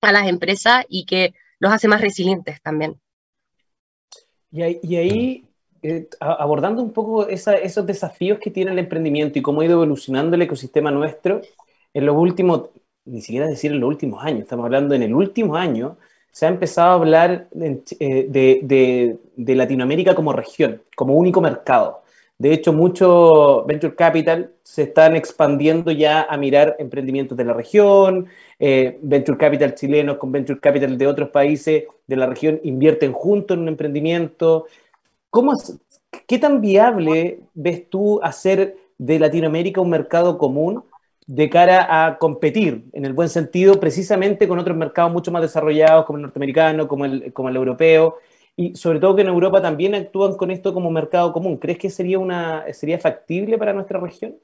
[0.00, 3.00] a las empresas y que los hace más resilientes también.
[4.50, 5.48] Y ahí,
[5.84, 10.34] eh, abordando un poco esos desafíos que tiene el emprendimiento y cómo ha ido evolucionando
[10.34, 11.42] el ecosistema nuestro
[11.92, 12.70] en los últimos,
[13.04, 15.98] ni siquiera decir en los últimos años, estamos hablando en el último año,
[16.32, 17.48] se ha empezado a hablar
[18.00, 22.04] eh, de Latinoamérica como región, como único mercado.
[22.36, 28.26] De hecho, mucho venture capital se están expandiendo ya a mirar emprendimientos de la región,
[28.58, 33.56] eh, venture capital chilenos con venture capital de otros países de la región invierten juntos
[33.56, 34.66] en un emprendimiento.
[35.34, 35.52] ¿Cómo
[36.28, 40.84] ¿Qué tan viable ves tú hacer de Latinoamérica un mercado común
[41.26, 46.04] de cara a competir, en el buen sentido, precisamente con otros mercados mucho más desarrollados
[46.04, 48.18] como el norteamericano, como el, como el europeo?
[48.54, 51.56] Y sobre todo que en Europa también actúan con esto como mercado común.
[51.56, 54.36] ¿Crees que sería, una, sería factible para nuestra región?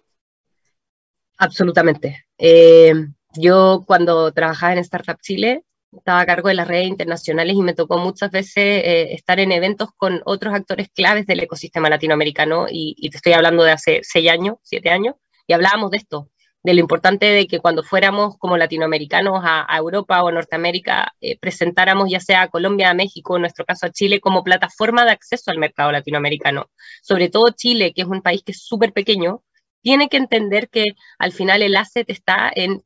[1.38, 2.24] Absolutamente.
[2.36, 2.94] Eh,
[3.34, 5.62] yo cuando trabajaba en Startup Chile
[5.96, 9.52] estaba a cargo de las redes internacionales y me tocó muchas veces eh, estar en
[9.52, 14.00] eventos con otros actores claves del ecosistema latinoamericano y, y, te estoy hablando de hace
[14.02, 16.30] seis años, siete años, y hablábamos de esto,
[16.62, 21.38] de lo importante de que cuando fuéramos como latinoamericanos a, Europa o a Norteamérica, eh,
[21.38, 25.12] presentáramos ya sea a Colombia, a México, en nuestro caso a Chile, como plataforma de
[25.12, 26.70] acceso al mercado latinoamericano.
[27.02, 29.42] Sobre todo Chile, que es un país que es súper pequeño,
[29.82, 30.84] tiene que entender que
[31.18, 32.82] al final el asset está en,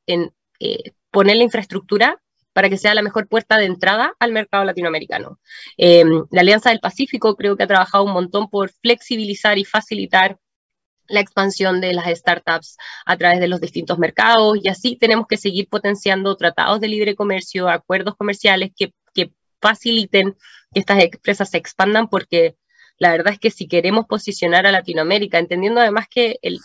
[0.60, 2.20] eh, poner la infraestructura
[2.54, 5.38] para que sea la mejor puerta de entrada al mercado latinoamericano.
[5.76, 10.38] Em, la Alianza del Pacífico creo que ha trabajado un montón por flexibilizar y facilitar
[11.08, 15.36] la expansión de las startups a través de los distintos mercados y así tenemos que
[15.36, 18.92] seguir potenciando tratados de libre comercio, acuerdos comerciales que,
[19.60, 20.36] faciliten
[20.74, 22.54] que estas empresas se expandan porque
[22.98, 26.60] la verdad es que si queremos posicionar a Latinoamérica, entendiendo además que el,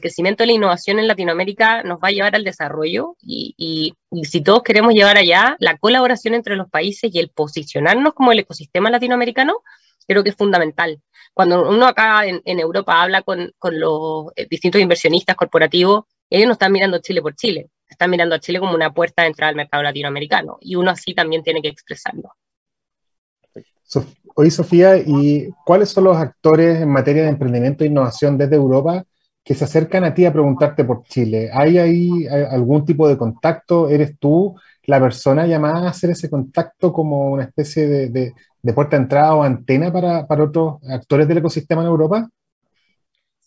[0.00, 4.40] crecimiento de la innovación en Latinoamérica nos va a llevar al desarrollo y, y, si
[4.42, 8.90] todos queremos llevar allá la colaboración entre los países y el posicionarnos como el ecosistema
[8.90, 9.62] latinoamericano,
[10.06, 11.00] creo que es fundamental
[11.36, 16.72] cuando uno acá en, Europa habla con, los eh, distintos inversionistas corporativos, ellos no están
[16.72, 19.82] mirando Chile por Chile, están mirando a Chile como una puerta de entrada al mercado
[19.82, 22.30] latinoamericano y uno así también tiene que expresarlo.
[24.34, 29.04] Oye, Sofía, ¿y cuáles son los actores en materia de emprendimiento e innovación desde Europa
[29.42, 31.50] que se acercan a ti a preguntarte por Chile?
[31.52, 33.88] ¿Hay ahí algún tipo de contacto?
[33.88, 38.34] ¿Eres tú la persona llamada a hacer ese contacto como una especie de,
[38.66, 42.28] de puerta de entrada o antena para, para otros actores del ecosistema en Europa?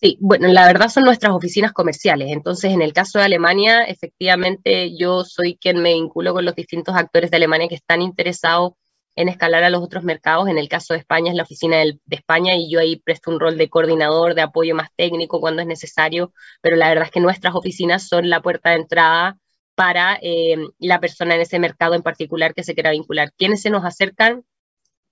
[0.01, 2.31] Sí, bueno, la verdad son nuestras oficinas comerciales.
[2.31, 6.95] Entonces, en el caso de Alemania, efectivamente, yo soy quien me vinculo con los distintos
[6.95, 8.73] actores de Alemania que están interesados
[9.19, 10.47] en escalar a los otros mercados.
[10.47, 13.39] En el caso de España es la oficina de España y yo ahí presto un
[13.39, 17.19] rol de coordinador, de apoyo más técnico cuando es necesario, pero la verdad es que
[17.19, 19.37] nuestras oficinas son la puerta de entrada
[19.75, 23.33] para eh, la persona en ese mercado en particular que se quiera vincular.
[23.37, 24.45] ¿Quiénes se nos acercan?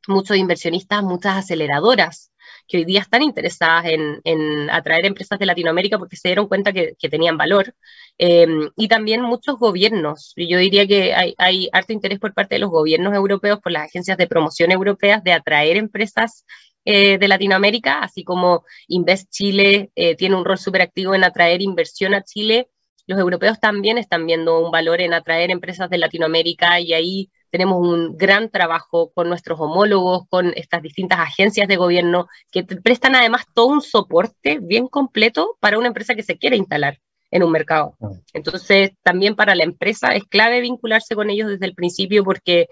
[0.07, 2.31] muchos inversionistas, muchas aceleradoras
[2.67, 6.95] que hoy día están interesadas en, atraer empresas de Latinoamérica porque se dieron cuenta que,
[7.09, 7.73] tenían valor.
[8.17, 10.33] Em, y también muchos gobiernos.
[10.35, 13.87] Yo diría que hay, hay, harto interés por parte de los gobiernos europeos, por las
[13.87, 16.45] agencias de promoción europeas, de atraer empresas
[16.89, 21.61] eh, de Latinoamérica, así como Invest Chile eh, tiene un rol súper activo en atraer
[21.61, 22.69] inversión a Chile.
[23.07, 27.79] Los europeos también están viendo un valor en atraer empresas de Latinoamérica y ahí tenemos
[27.79, 33.45] un gran trabajo con nuestros homólogos, con estas distintas agencias de gobierno que prestan además
[33.53, 36.99] todo un soporte bien completo para una empresa que se quiere instalar
[37.31, 37.95] en un mercado.
[38.01, 38.11] Ah.
[38.33, 42.67] Entonces, también para la empresa es clave vincularse con ellos desde el principio porque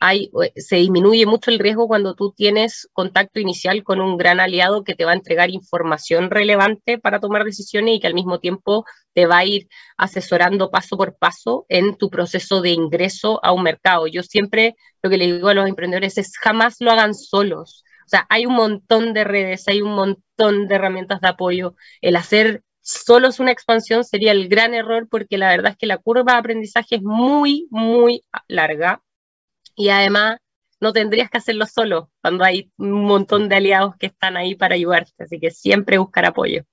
[0.00, 4.84] hay, se disminuye mucho el riesgo cuando tú tienes contacto inicial con un gran aliado
[4.84, 8.84] que te va a entregar información relevante para tomar decisiones y que al mismo tiempo
[9.14, 13.62] te va a ir asesorando paso por paso en tu proceso de ingreso a un
[13.62, 14.06] mercado.
[14.06, 17.84] Yo siempre lo que le digo a los emprendedores es jamás lo hagan solos.
[18.06, 21.74] O sea, hay un montón de redes, hay un montón de herramientas de apoyo.
[22.00, 25.86] El hacer solo es una expansión sería el gran error porque la verdad es que
[25.86, 29.02] la curva de aprendizaje es muy, muy larga
[29.78, 30.38] y además
[30.80, 34.74] no tendrías que hacerlo solo cuando hay un montón de aliados que están ahí para
[34.74, 36.64] ayudarte, así que siempre buscar apoyo.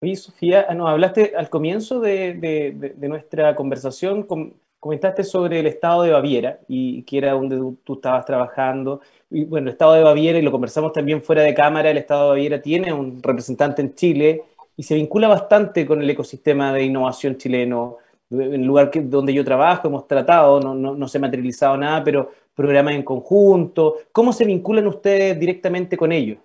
[0.00, 4.28] Oye, Sofía, ah, nos hablaste al comienzo de, nuestra conversación,
[4.78, 9.00] comentaste sobre el estado de Baviera y que era donde tú, estabas trabajando.
[9.30, 12.24] Y bueno, el estado de Baviera, y lo conversamos también fuera de cámara, el estado
[12.24, 14.44] de Baviera tiene un representante en Chile
[14.76, 17.96] y se vincula bastante con el ecosistema de innovación chileno.
[18.30, 22.04] El lugar que, donde yo trabajo hemos tratado, no, no, no se ha materializado nada,
[22.04, 23.96] pero programas en conjunto.
[24.12, 26.38] ¿Cómo se vinculan ustedes directamente con ellos?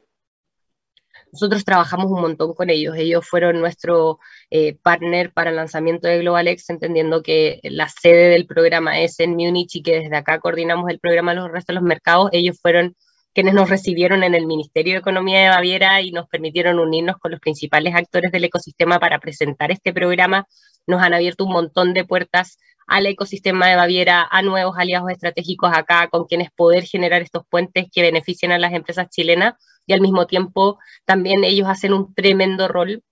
[1.33, 2.95] Nosotros trabajamos un montón con ellos.
[2.95, 4.19] Ellos fueron nuestro
[4.51, 9.31] eh, partner para el lanzamiento de GlobalX, entendiendo que la sede del programa es en
[9.31, 12.29] Múnich y que desde acá coordinamos el programa en los restos de los mercados.
[12.31, 12.95] Ellos fueron
[13.33, 17.31] quienes nos recibieron en el Ministerio de Economía de Baviera y nos permitieron unirnos con
[17.31, 20.47] los principales actores del ecosistema para presentar este programa.
[20.85, 22.57] Nos han abierto un montón de puertas
[22.87, 27.87] al ecosistema de Baviera, a nuevos aliados estratégicos acá, con quienes poder generar estos puentes
[27.91, 29.53] que beneficien a las empresas chilenas
[29.85, 33.03] y al mismo tiempo también ellos hacen un tremendo rol.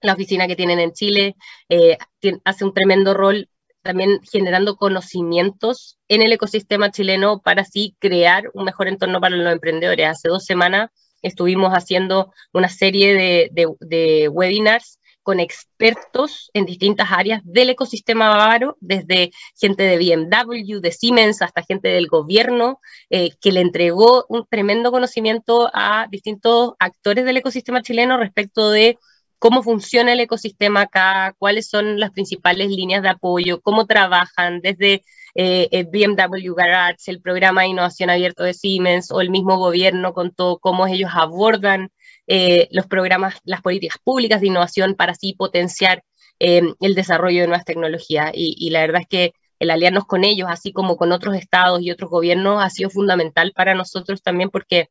[0.00, 1.36] La oficina que tienen en Chile
[1.68, 1.98] eh,
[2.44, 3.48] hace un tremendo rol
[3.82, 9.52] también generando conocimientos en el ecosistema chileno para así crear un mejor entorno para los
[9.52, 10.08] emprendedores.
[10.08, 10.90] Hace dos semanas
[11.22, 19.30] estuvimos haciendo una serie de, webinars con expertos en distintas áreas del ecosistema bávaro, desde
[19.60, 24.90] gente de BMW, de Siemens, hasta gente del gobierno, eh, que le entregó un tremendo
[24.90, 28.96] conocimiento a distintos actores del ecosistema chileno respecto de
[29.38, 35.02] cómo funciona el ecosistema acá, cuáles son las principales líneas de apoyo, cómo trabajan desde
[35.34, 40.12] eh, el BMW Garage, el programa de innovación abierto de Siemens o el mismo gobierno
[40.12, 41.90] con todo cómo ellos abordan
[42.26, 46.04] eh, los programas, las políticas públicas de innovación para así potenciar
[46.40, 48.30] eh, el desarrollo de nuevas tecnologías.
[48.34, 51.90] Y, la verdad es que el aliarnos con ellos, así como con otros estados y
[51.90, 54.88] otros gobiernos, ha sido fundamental para nosotros también porque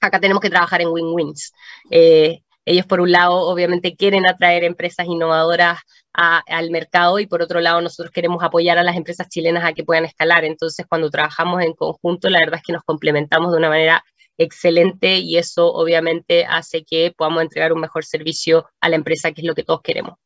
[0.00, 1.52] acá tenemos que trabajar en win-wins.
[1.90, 5.78] Eh, ellos, por un lado, obviamente quieren atraer empresas innovadoras
[6.12, 9.84] al mercado y por otro lado, nosotros queremos apoyar a las empresas chilenas a que
[9.84, 10.44] puedan escalar.
[10.44, 14.04] Entonces, cuando trabajamos en conjunto, la verdad es que nos complementamos de una manera
[14.36, 19.42] excelente y eso obviamente hace que podamos entregar un mejor servicio a la empresa, que
[19.42, 20.16] es lo que todos queremos.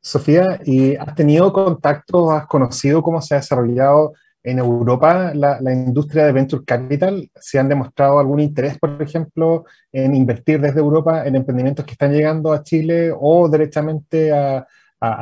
[0.00, 4.12] Sofía, ¿y has tenido contacto, has conocido cómo se ha desarrollado
[4.44, 7.30] en Europa la, industria de Venture Capital?
[7.34, 12.12] ¿Se han demostrado algún interés, por ejemplo, en invertir desde Europa en emprendimientos que están
[12.12, 14.66] llegando a Chile o directamente a,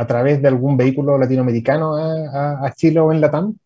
[0.07, 3.57] través de algún vehículo latinoamericano a, a Chile o en Latam?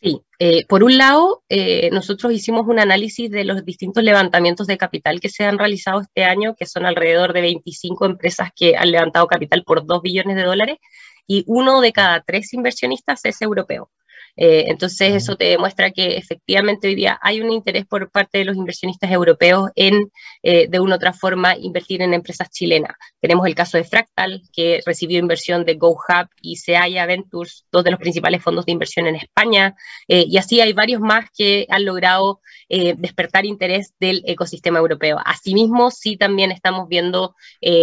[0.00, 4.76] Sí, eh, por un lado, eh, nosotros hicimos un análisis de los distintos levantamientos de
[4.76, 8.90] capital que se han realizado este año, que son alrededor de 25 empresas que han
[8.92, 10.78] levantado capital por 2 billones de dólares,
[11.26, 13.90] y uno de cada tres inversionistas es europeo.
[14.36, 18.44] Eh, entonces, eso te demuestra que efectivamente hoy día hay un interés por parte de
[18.44, 20.10] los inversionistas europeos en,
[20.42, 22.92] eh, de una u otra forma, invertir en empresas chilenas.
[23.20, 27.90] Tenemos el caso de Fractal, que recibió inversión de GoHub y Seaya Ventures, dos de
[27.90, 29.74] los principales fondos de inversión en España,
[30.08, 35.18] eh, y así hay varios más que han logrado despertar interés del ecosistema europeo.
[35.24, 37.36] Asimismo, sí también estamos viendo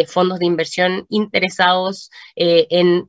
[0.08, 3.08] fondos de inversión interesados en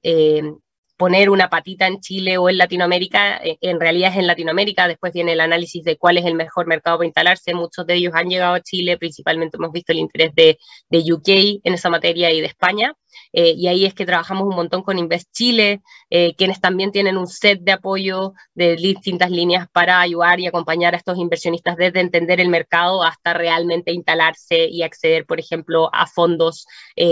[0.96, 5.12] poner una patita en Chile o en Latinoamérica, eh, en realidad es en Latinoamérica, después
[5.12, 8.28] viene el análisis de cuál es el mejor mercado para instalarse, muchos de ellos han
[8.28, 12.40] llegado a Chile, principalmente hemos visto el interés de, de UK en esa materia y
[12.40, 12.94] de España,
[13.32, 17.16] eh, y ahí es que trabajamos un montón con Invest Chile, eh, quienes también tienen
[17.16, 22.00] un set de apoyo de distintas líneas para ayudar y acompañar a estos inversionistas desde
[22.00, 26.66] entender el mercado hasta realmente instalarse y acceder, por ejemplo, a fondos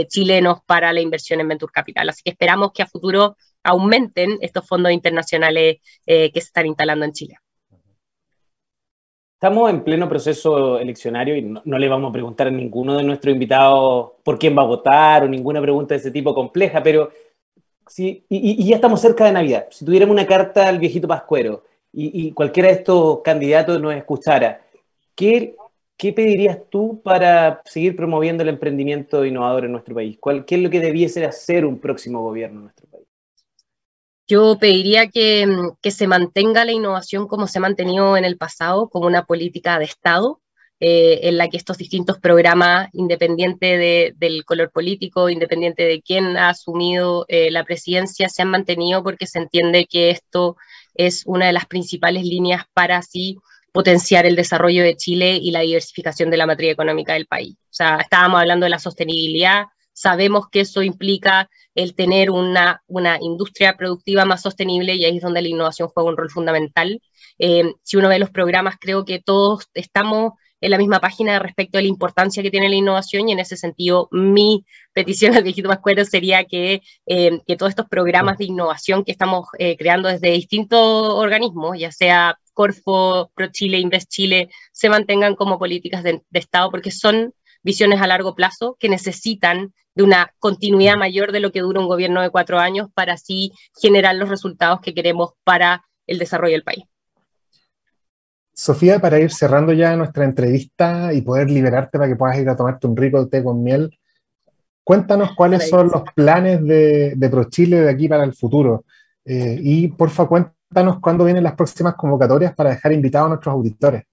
[0.09, 2.09] chilenos para la inversión en Venture Capital.
[2.09, 7.05] Así que esperamos que a futuro aumenten estos fondos internacionales eh, que se están instalando
[7.05, 7.37] en Chile.
[9.43, 13.33] Estamos en pleno proceso eleccionario y no, le vamos a preguntar a ninguno de nuestros
[13.33, 17.11] invitados por quién va a votar o ninguna pregunta de ese tipo compleja, pero
[17.89, 19.67] sí, y, ya estamos cerca de Navidad.
[19.71, 24.65] Si tuviéramos una carta al viejito Pascuero y, cualquiera de estos candidatos nos escuchara,
[25.17, 25.57] ¿qué,
[25.97, 30.19] ¿qué pedirías tú para seguir promoviendo el emprendimiento innovador en nuestro país?
[30.21, 32.91] ¿Cuál, ¿Qué es lo que debiese hacer un próximo gobierno en nuestro país?
[34.29, 38.37] Yo pediría que, mm, que, se mantenga la innovación como se ha mantenido en el
[38.39, 40.43] pasado, como una política de Estado,
[40.85, 46.49] eh, en la que estos distintos programas, independiente del color político, independiente de quién ha
[46.49, 50.57] asumido eh, la presidencia, se han mantenido porque se entiende que esto
[50.95, 53.39] es una de las principales líneas para así
[53.70, 57.55] potenciar el desarrollo de Chile y la diversificación de la matriz económica del país.
[57.55, 63.18] O sea, estábamos hablando de la sostenibilidad, sabemos que eso implica el tener una, una
[63.20, 67.01] industria productiva más sostenible y ahí es donde la innovación juega un rol fundamental.
[67.38, 70.32] Eh, si uno ve los programas, creo que todos estamos
[70.62, 73.57] en la misma página respecto a la importancia que tiene la innovación y en ese
[73.57, 79.05] sentido mi petición al viejito Pascuero sería que, eh, que todos estos programas de innovación
[79.05, 85.34] que estamos eh, creando desde distintos organismos, ya sea Corfo, ProChile, Invest Chile, se mantengan
[85.34, 90.33] como políticas de, de Estado porque son visiones a largo plazo que necesitan de una
[90.39, 94.29] continuidad mayor de lo que dura un gobierno de cuatro años para así generar los
[94.29, 96.85] resultados que queremos para el desarrollo del país.
[98.55, 102.57] Sofía, para ir cerrando ya nuestra entrevista y poder liberarte para que puedas ir a
[102.57, 103.91] tomarte un rico té con miel,
[104.85, 108.85] cuéntanos cuáles son los planes de, de ProChile de aquí para el futuro.
[109.25, 114.05] Eh, y porfa, cuéntanos cuándo vienen las próximas convocatorias para dejar invitados a nuestros auditores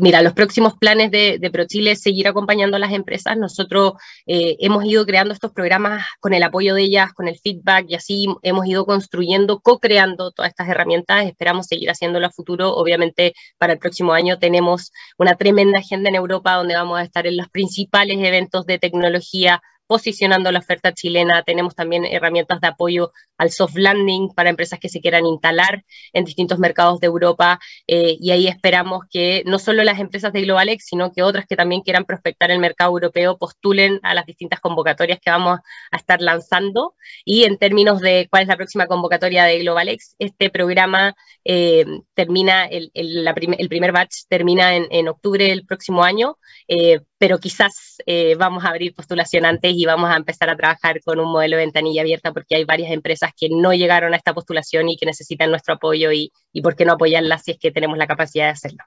[0.00, 3.36] mira, los próximos planes de, de ProChile es seguir acompañando a las empresas.
[3.36, 3.94] Nosotros
[4.26, 7.94] eh, hemos ido creando estos programas con el apoyo de ellas, con el feedback y
[7.94, 11.26] así hemos ido construyendo, co-creando todas estas herramientas.
[11.26, 12.74] Esperamos seguir haciéndolo a futuro.
[12.74, 17.26] Obviamente, para el próximo año tenemos una tremenda agenda en Europa donde vamos a estar
[17.26, 19.62] en los principales eventos de tecnología
[19.92, 21.42] posicionando la oferta chilena.
[21.42, 25.84] Tenemos también herramientas de apoyo al soft landing para empresas que se quieran instalar
[26.14, 27.60] en distintos mercados de Europa.
[27.86, 31.56] Eh, y ahí esperamos que no solo las empresas de GlobalX, sino que otras que
[31.56, 35.58] también quieran prospectar el mercado europeo postulen a las distintas convocatorias que vamos
[35.90, 36.94] a estar lanzando.
[37.26, 41.14] Y en términos de cuál es la próxima convocatoria de GlobalX, este programa
[41.44, 41.84] eh,
[42.14, 43.28] termina, el, el,
[43.58, 48.64] el, primer batch termina en, en, octubre del próximo año, eh, pero quizás eh, vamos
[48.64, 52.02] a abrir postulación antes y vamos a empezar a trabajar con un modelo de ventanilla
[52.02, 55.74] abierta porque hay varias empresas que no llegaron a esta postulación y que necesitan nuestro
[55.74, 58.84] apoyo y, y por qué no apoyarlas si es que tenemos la capacidad de hacerlo.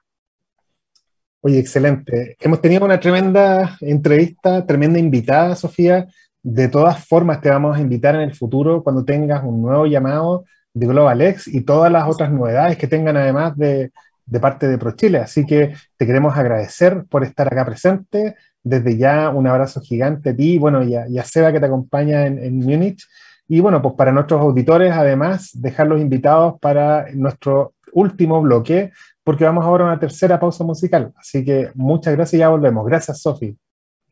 [1.40, 2.36] Oye, excelente.
[2.40, 6.06] Hemos tenido una tremenda entrevista, tremenda invitada, Sofía.
[6.42, 10.44] De todas formas, te vamos a invitar en el futuro cuando tengas un nuevo llamado
[10.74, 13.92] de GlobalX y todas las otras novedades que tengan además de,
[14.26, 15.18] de parte de ProChile.
[15.18, 18.34] Así que te queremos agradecer por estar acá presente.
[18.68, 21.66] Desde ya un abrazo gigante a ti bueno, y a, y a Seba que te
[21.66, 23.06] acompaña en, en Múnich.
[23.46, 28.90] Y bueno, pues para nuestros auditores, además, dejarlos invitados para nuestro último bloque,
[29.22, 31.12] porque vamos ahora a una tercera pausa musical.
[31.16, 32.84] Así que muchas gracias y ya volvemos.
[32.84, 33.56] Gracias, Sofi.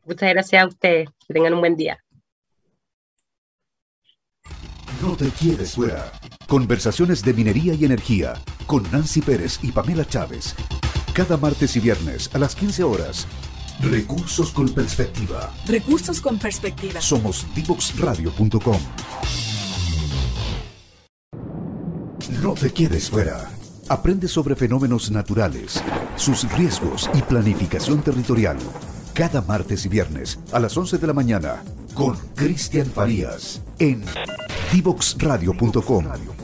[0.05, 1.09] Muchas gracias a ustedes.
[1.27, 1.97] Que tengan un buen día.
[5.01, 6.13] No te quedes fuera.
[6.47, 8.35] Conversaciones de minería y energía
[8.65, 10.55] con Nancy Pérez y Pamela Chávez.
[11.13, 13.27] Cada martes y viernes a las 15 horas.
[13.81, 15.53] Recursos con perspectiva.
[15.67, 17.01] Recursos con perspectiva.
[17.01, 18.79] Somos divoxradio.com.
[22.41, 23.49] No te quedes fuera.
[23.87, 25.83] Aprende sobre fenómenos naturales,
[26.15, 28.57] sus riesgos y planificación territorial.
[29.13, 31.63] Cada martes y viernes a las 11 de la mañana
[31.93, 34.03] con Cristian Farías en
[34.73, 36.34] divoxradio.com.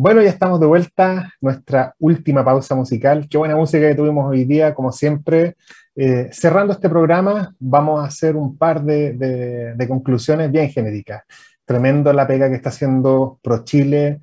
[0.00, 3.26] Bueno, ya estamos de vuelta, nuestra última pausa musical.
[3.28, 5.56] Qué buena música que tuvimos hoy día, como siempre.
[5.96, 11.24] Eh, cerrando este programa, vamos a hacer un par de, conclusiones bien genéricas.
[11.64, 14.20] Tremendo la pega que está haciendo ProChile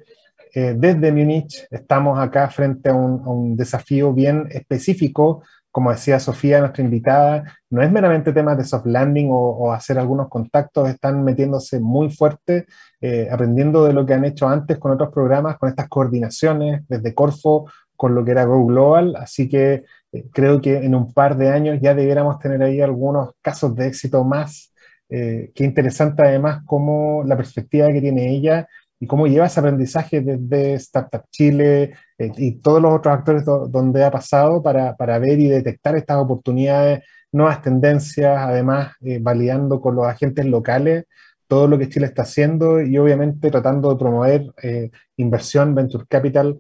[0.53, 1.67] eh, desde Múnich.
[1.69, 5.43] Estamos acá frente a un desafío bien específico
[5.75, 10.29] como decía Sofía, nuestra invitada, no es meramente temas de soft landing o, hacer algunos
[10.29, 12.65] contactos, están metiéndose muy fuerte,
[13.01, 17.13] eh, aprendiendo de lo que han hecho antes con otros programas, con estas coordinaciones desde
[17.13, 21.35] Corfo, con lo que era Go Global, así que eh, creo que en un par
[21.35, 24.73] de años ya debiéramos tener ahí algunos casos de éxito más.
[25.09, 28.65] Eh, qué interesante además cómo la perspectiva que tiene ella
[28.99, 33.67] y cómo lleva ese aprendizaje desde Startup Chile eh, y todos los otros actores do,
[33.67, 39.81] donde ha pasado para, para, ver y detectar estas oportunidades, nuevas tendencias, además eh, validando
[39.81, 41.05] con los agentes locales
[41.47, 46.57] todo lo que Chile está haciendo y obviamente tratando de promover eh, inversión, venture capital.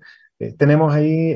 [0.57, 1.33] Tenemos ahí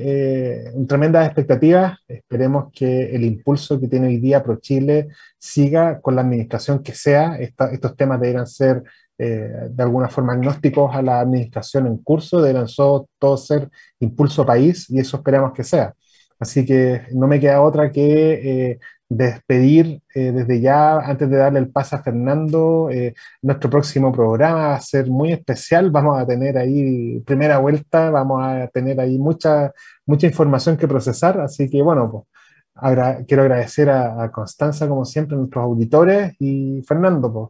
[0.85, 6.83] tremendas expectativas, esperemos que el impulso que tiene hoy día ProChile siga con la administración
[6.83, 8.83] que sea, estos temas deberán ser
[9.19, 12.67] eh, de alguna forma agnósticos a la administración en curso, deberán
[13.19, 15.93] todos ser impulso país y eso esperamos que sea.
[16.39, 21.59] Así que no me queda otra que eh, despedir eh, desde ya, antes de darle
[21.59, 26.25] el paso a Fernando, eh, nuestro próximo programa va a ser muy especial, vamos a
[26.25, 29.73] tener ahí primera vuelta, vamos a tener ahí mucha,
[30.05, 32.23] mucha información que procesar, así que bueno, pues,
[32.75, 37.49] agra quiero agradecer a, a, Constanza, como siempre, a nuestros auditores, y Fernando, pues,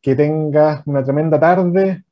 [0.00, 2.04] que tengas una tremenda tarde.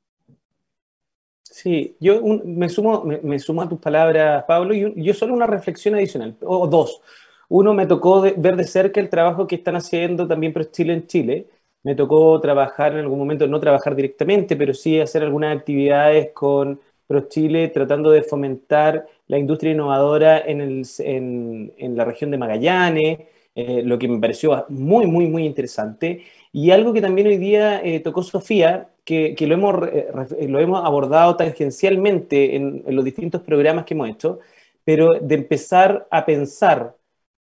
[1.42, 5.94] Sí, yo me, sumo, me, sumo a tus palabras, Pablo, y yo solo una reflexión
[5.94, 7.00] adicional, o dos.
[7.48, 11.06] Uno, me tocó ver de cerca el trabajo que están haciendo también Pro Chile en
[11.06, 11.48] Chile.
[11.82, 16.80] Me tocó trabajar en algún momento, no trabajar directamente, pero sí hacer algunas actividades con
[17.06, 20.82] Pro Chile tratando de fomentar la industria innovadora en,
[21.96, 23.18] la región de Magallanes,
[23.54, 26.24] eh, lo que me pareció muy, muy, muy interesante.
[26.56, 29.74] Y algo que también hoy día eh, tocó Sofía, que, que lo, hemos,
[30.48, 34.38] lo hemos abordado tangencialmente en, en los distintos programas que hemos hecho,
[34.82, 36.96] pero de empezar a pensar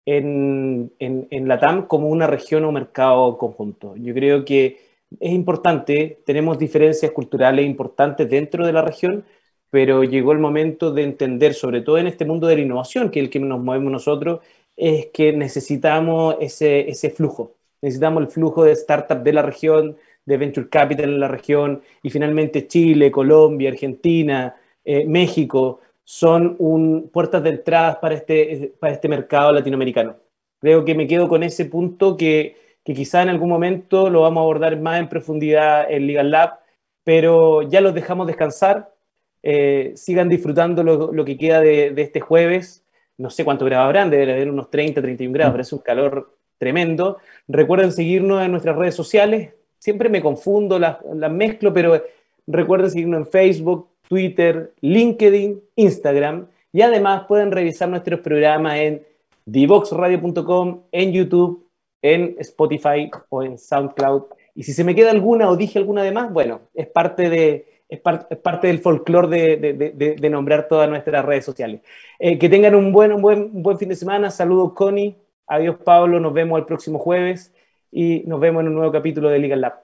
[0.04, 3.94] en, en, la TAM como una región o mercado conjunto.
[3.96, 4.80] Yo creo que
[5.20, 9.24] es importante, tenemos diferencias culturales importantes dentro de la región,
[9.70, 13.20] pero llegó el momento de entender, sobre todo en este mundo de la innovación, que
[13.20, 14.40] es el que nos movemos nosotros,
[14.76, 17.53] es que necesitamos ese, ese flujo.
[17.84, 22.08] Necesitamos el flujo de startup de la región, de venture capital en la región, y
[22.08, 24.56] finalmente Chile, Colombia, Argentina,
[24.86, 30.16] eh, México, son puertas de entrada para este, para este mercado latinoamericano.
[30.60, 34.40] Creo que me quedo con ese punto que, que quizá en algún momento lo vamos
[34.40, 36.60] a abordar más en profundidad en Legal Lab,
[37.04, 38.94] pero ya los dejamos descansar.
[39.42, 42.82] Eh, sigan disfrutando lo, lo que queda de, este jueves.
[43.18, 46.33] No sé cuántos grados habrán, debe haber unos 30, 31 grados, pero es un calor
[46.58, 47.18] tremendo.
[47.48, 49.54] Recuerden seguirnos en nuestras redes sociales.
[49.78, 52.02] Siempre me confundo, las, las mezclo, pero
[52.46, 59.02] recuerden seguirnos en Facebook, Twitter, LinkedIn, Instagram y además pueden revisar nuestros programas en
[59.46, 61.68] divoxradio.com, en YouTube,
[62.02, 64.24] en Spotify o en SoundCloud.
[64.54, 67.80] Y si se me queda alguna o dije alguna de más, bueno, es parte, de,
[67.88, 71.80] es, parte del folclore de, de, nombrar todas nuestras redes sociales.
[72.18, 74.30] Eh, que tengan un buen, un, buen, un buen fin de semana.
[74.30, 75.16] Saludos, Connie.
[75.46, 76.20] Adiós, Pablo.
[76.20, 77.52] Nos vemos el próximo jueves
[77.90, 79.83] y nos vemos en un nuevo capítulo de Legal Lab.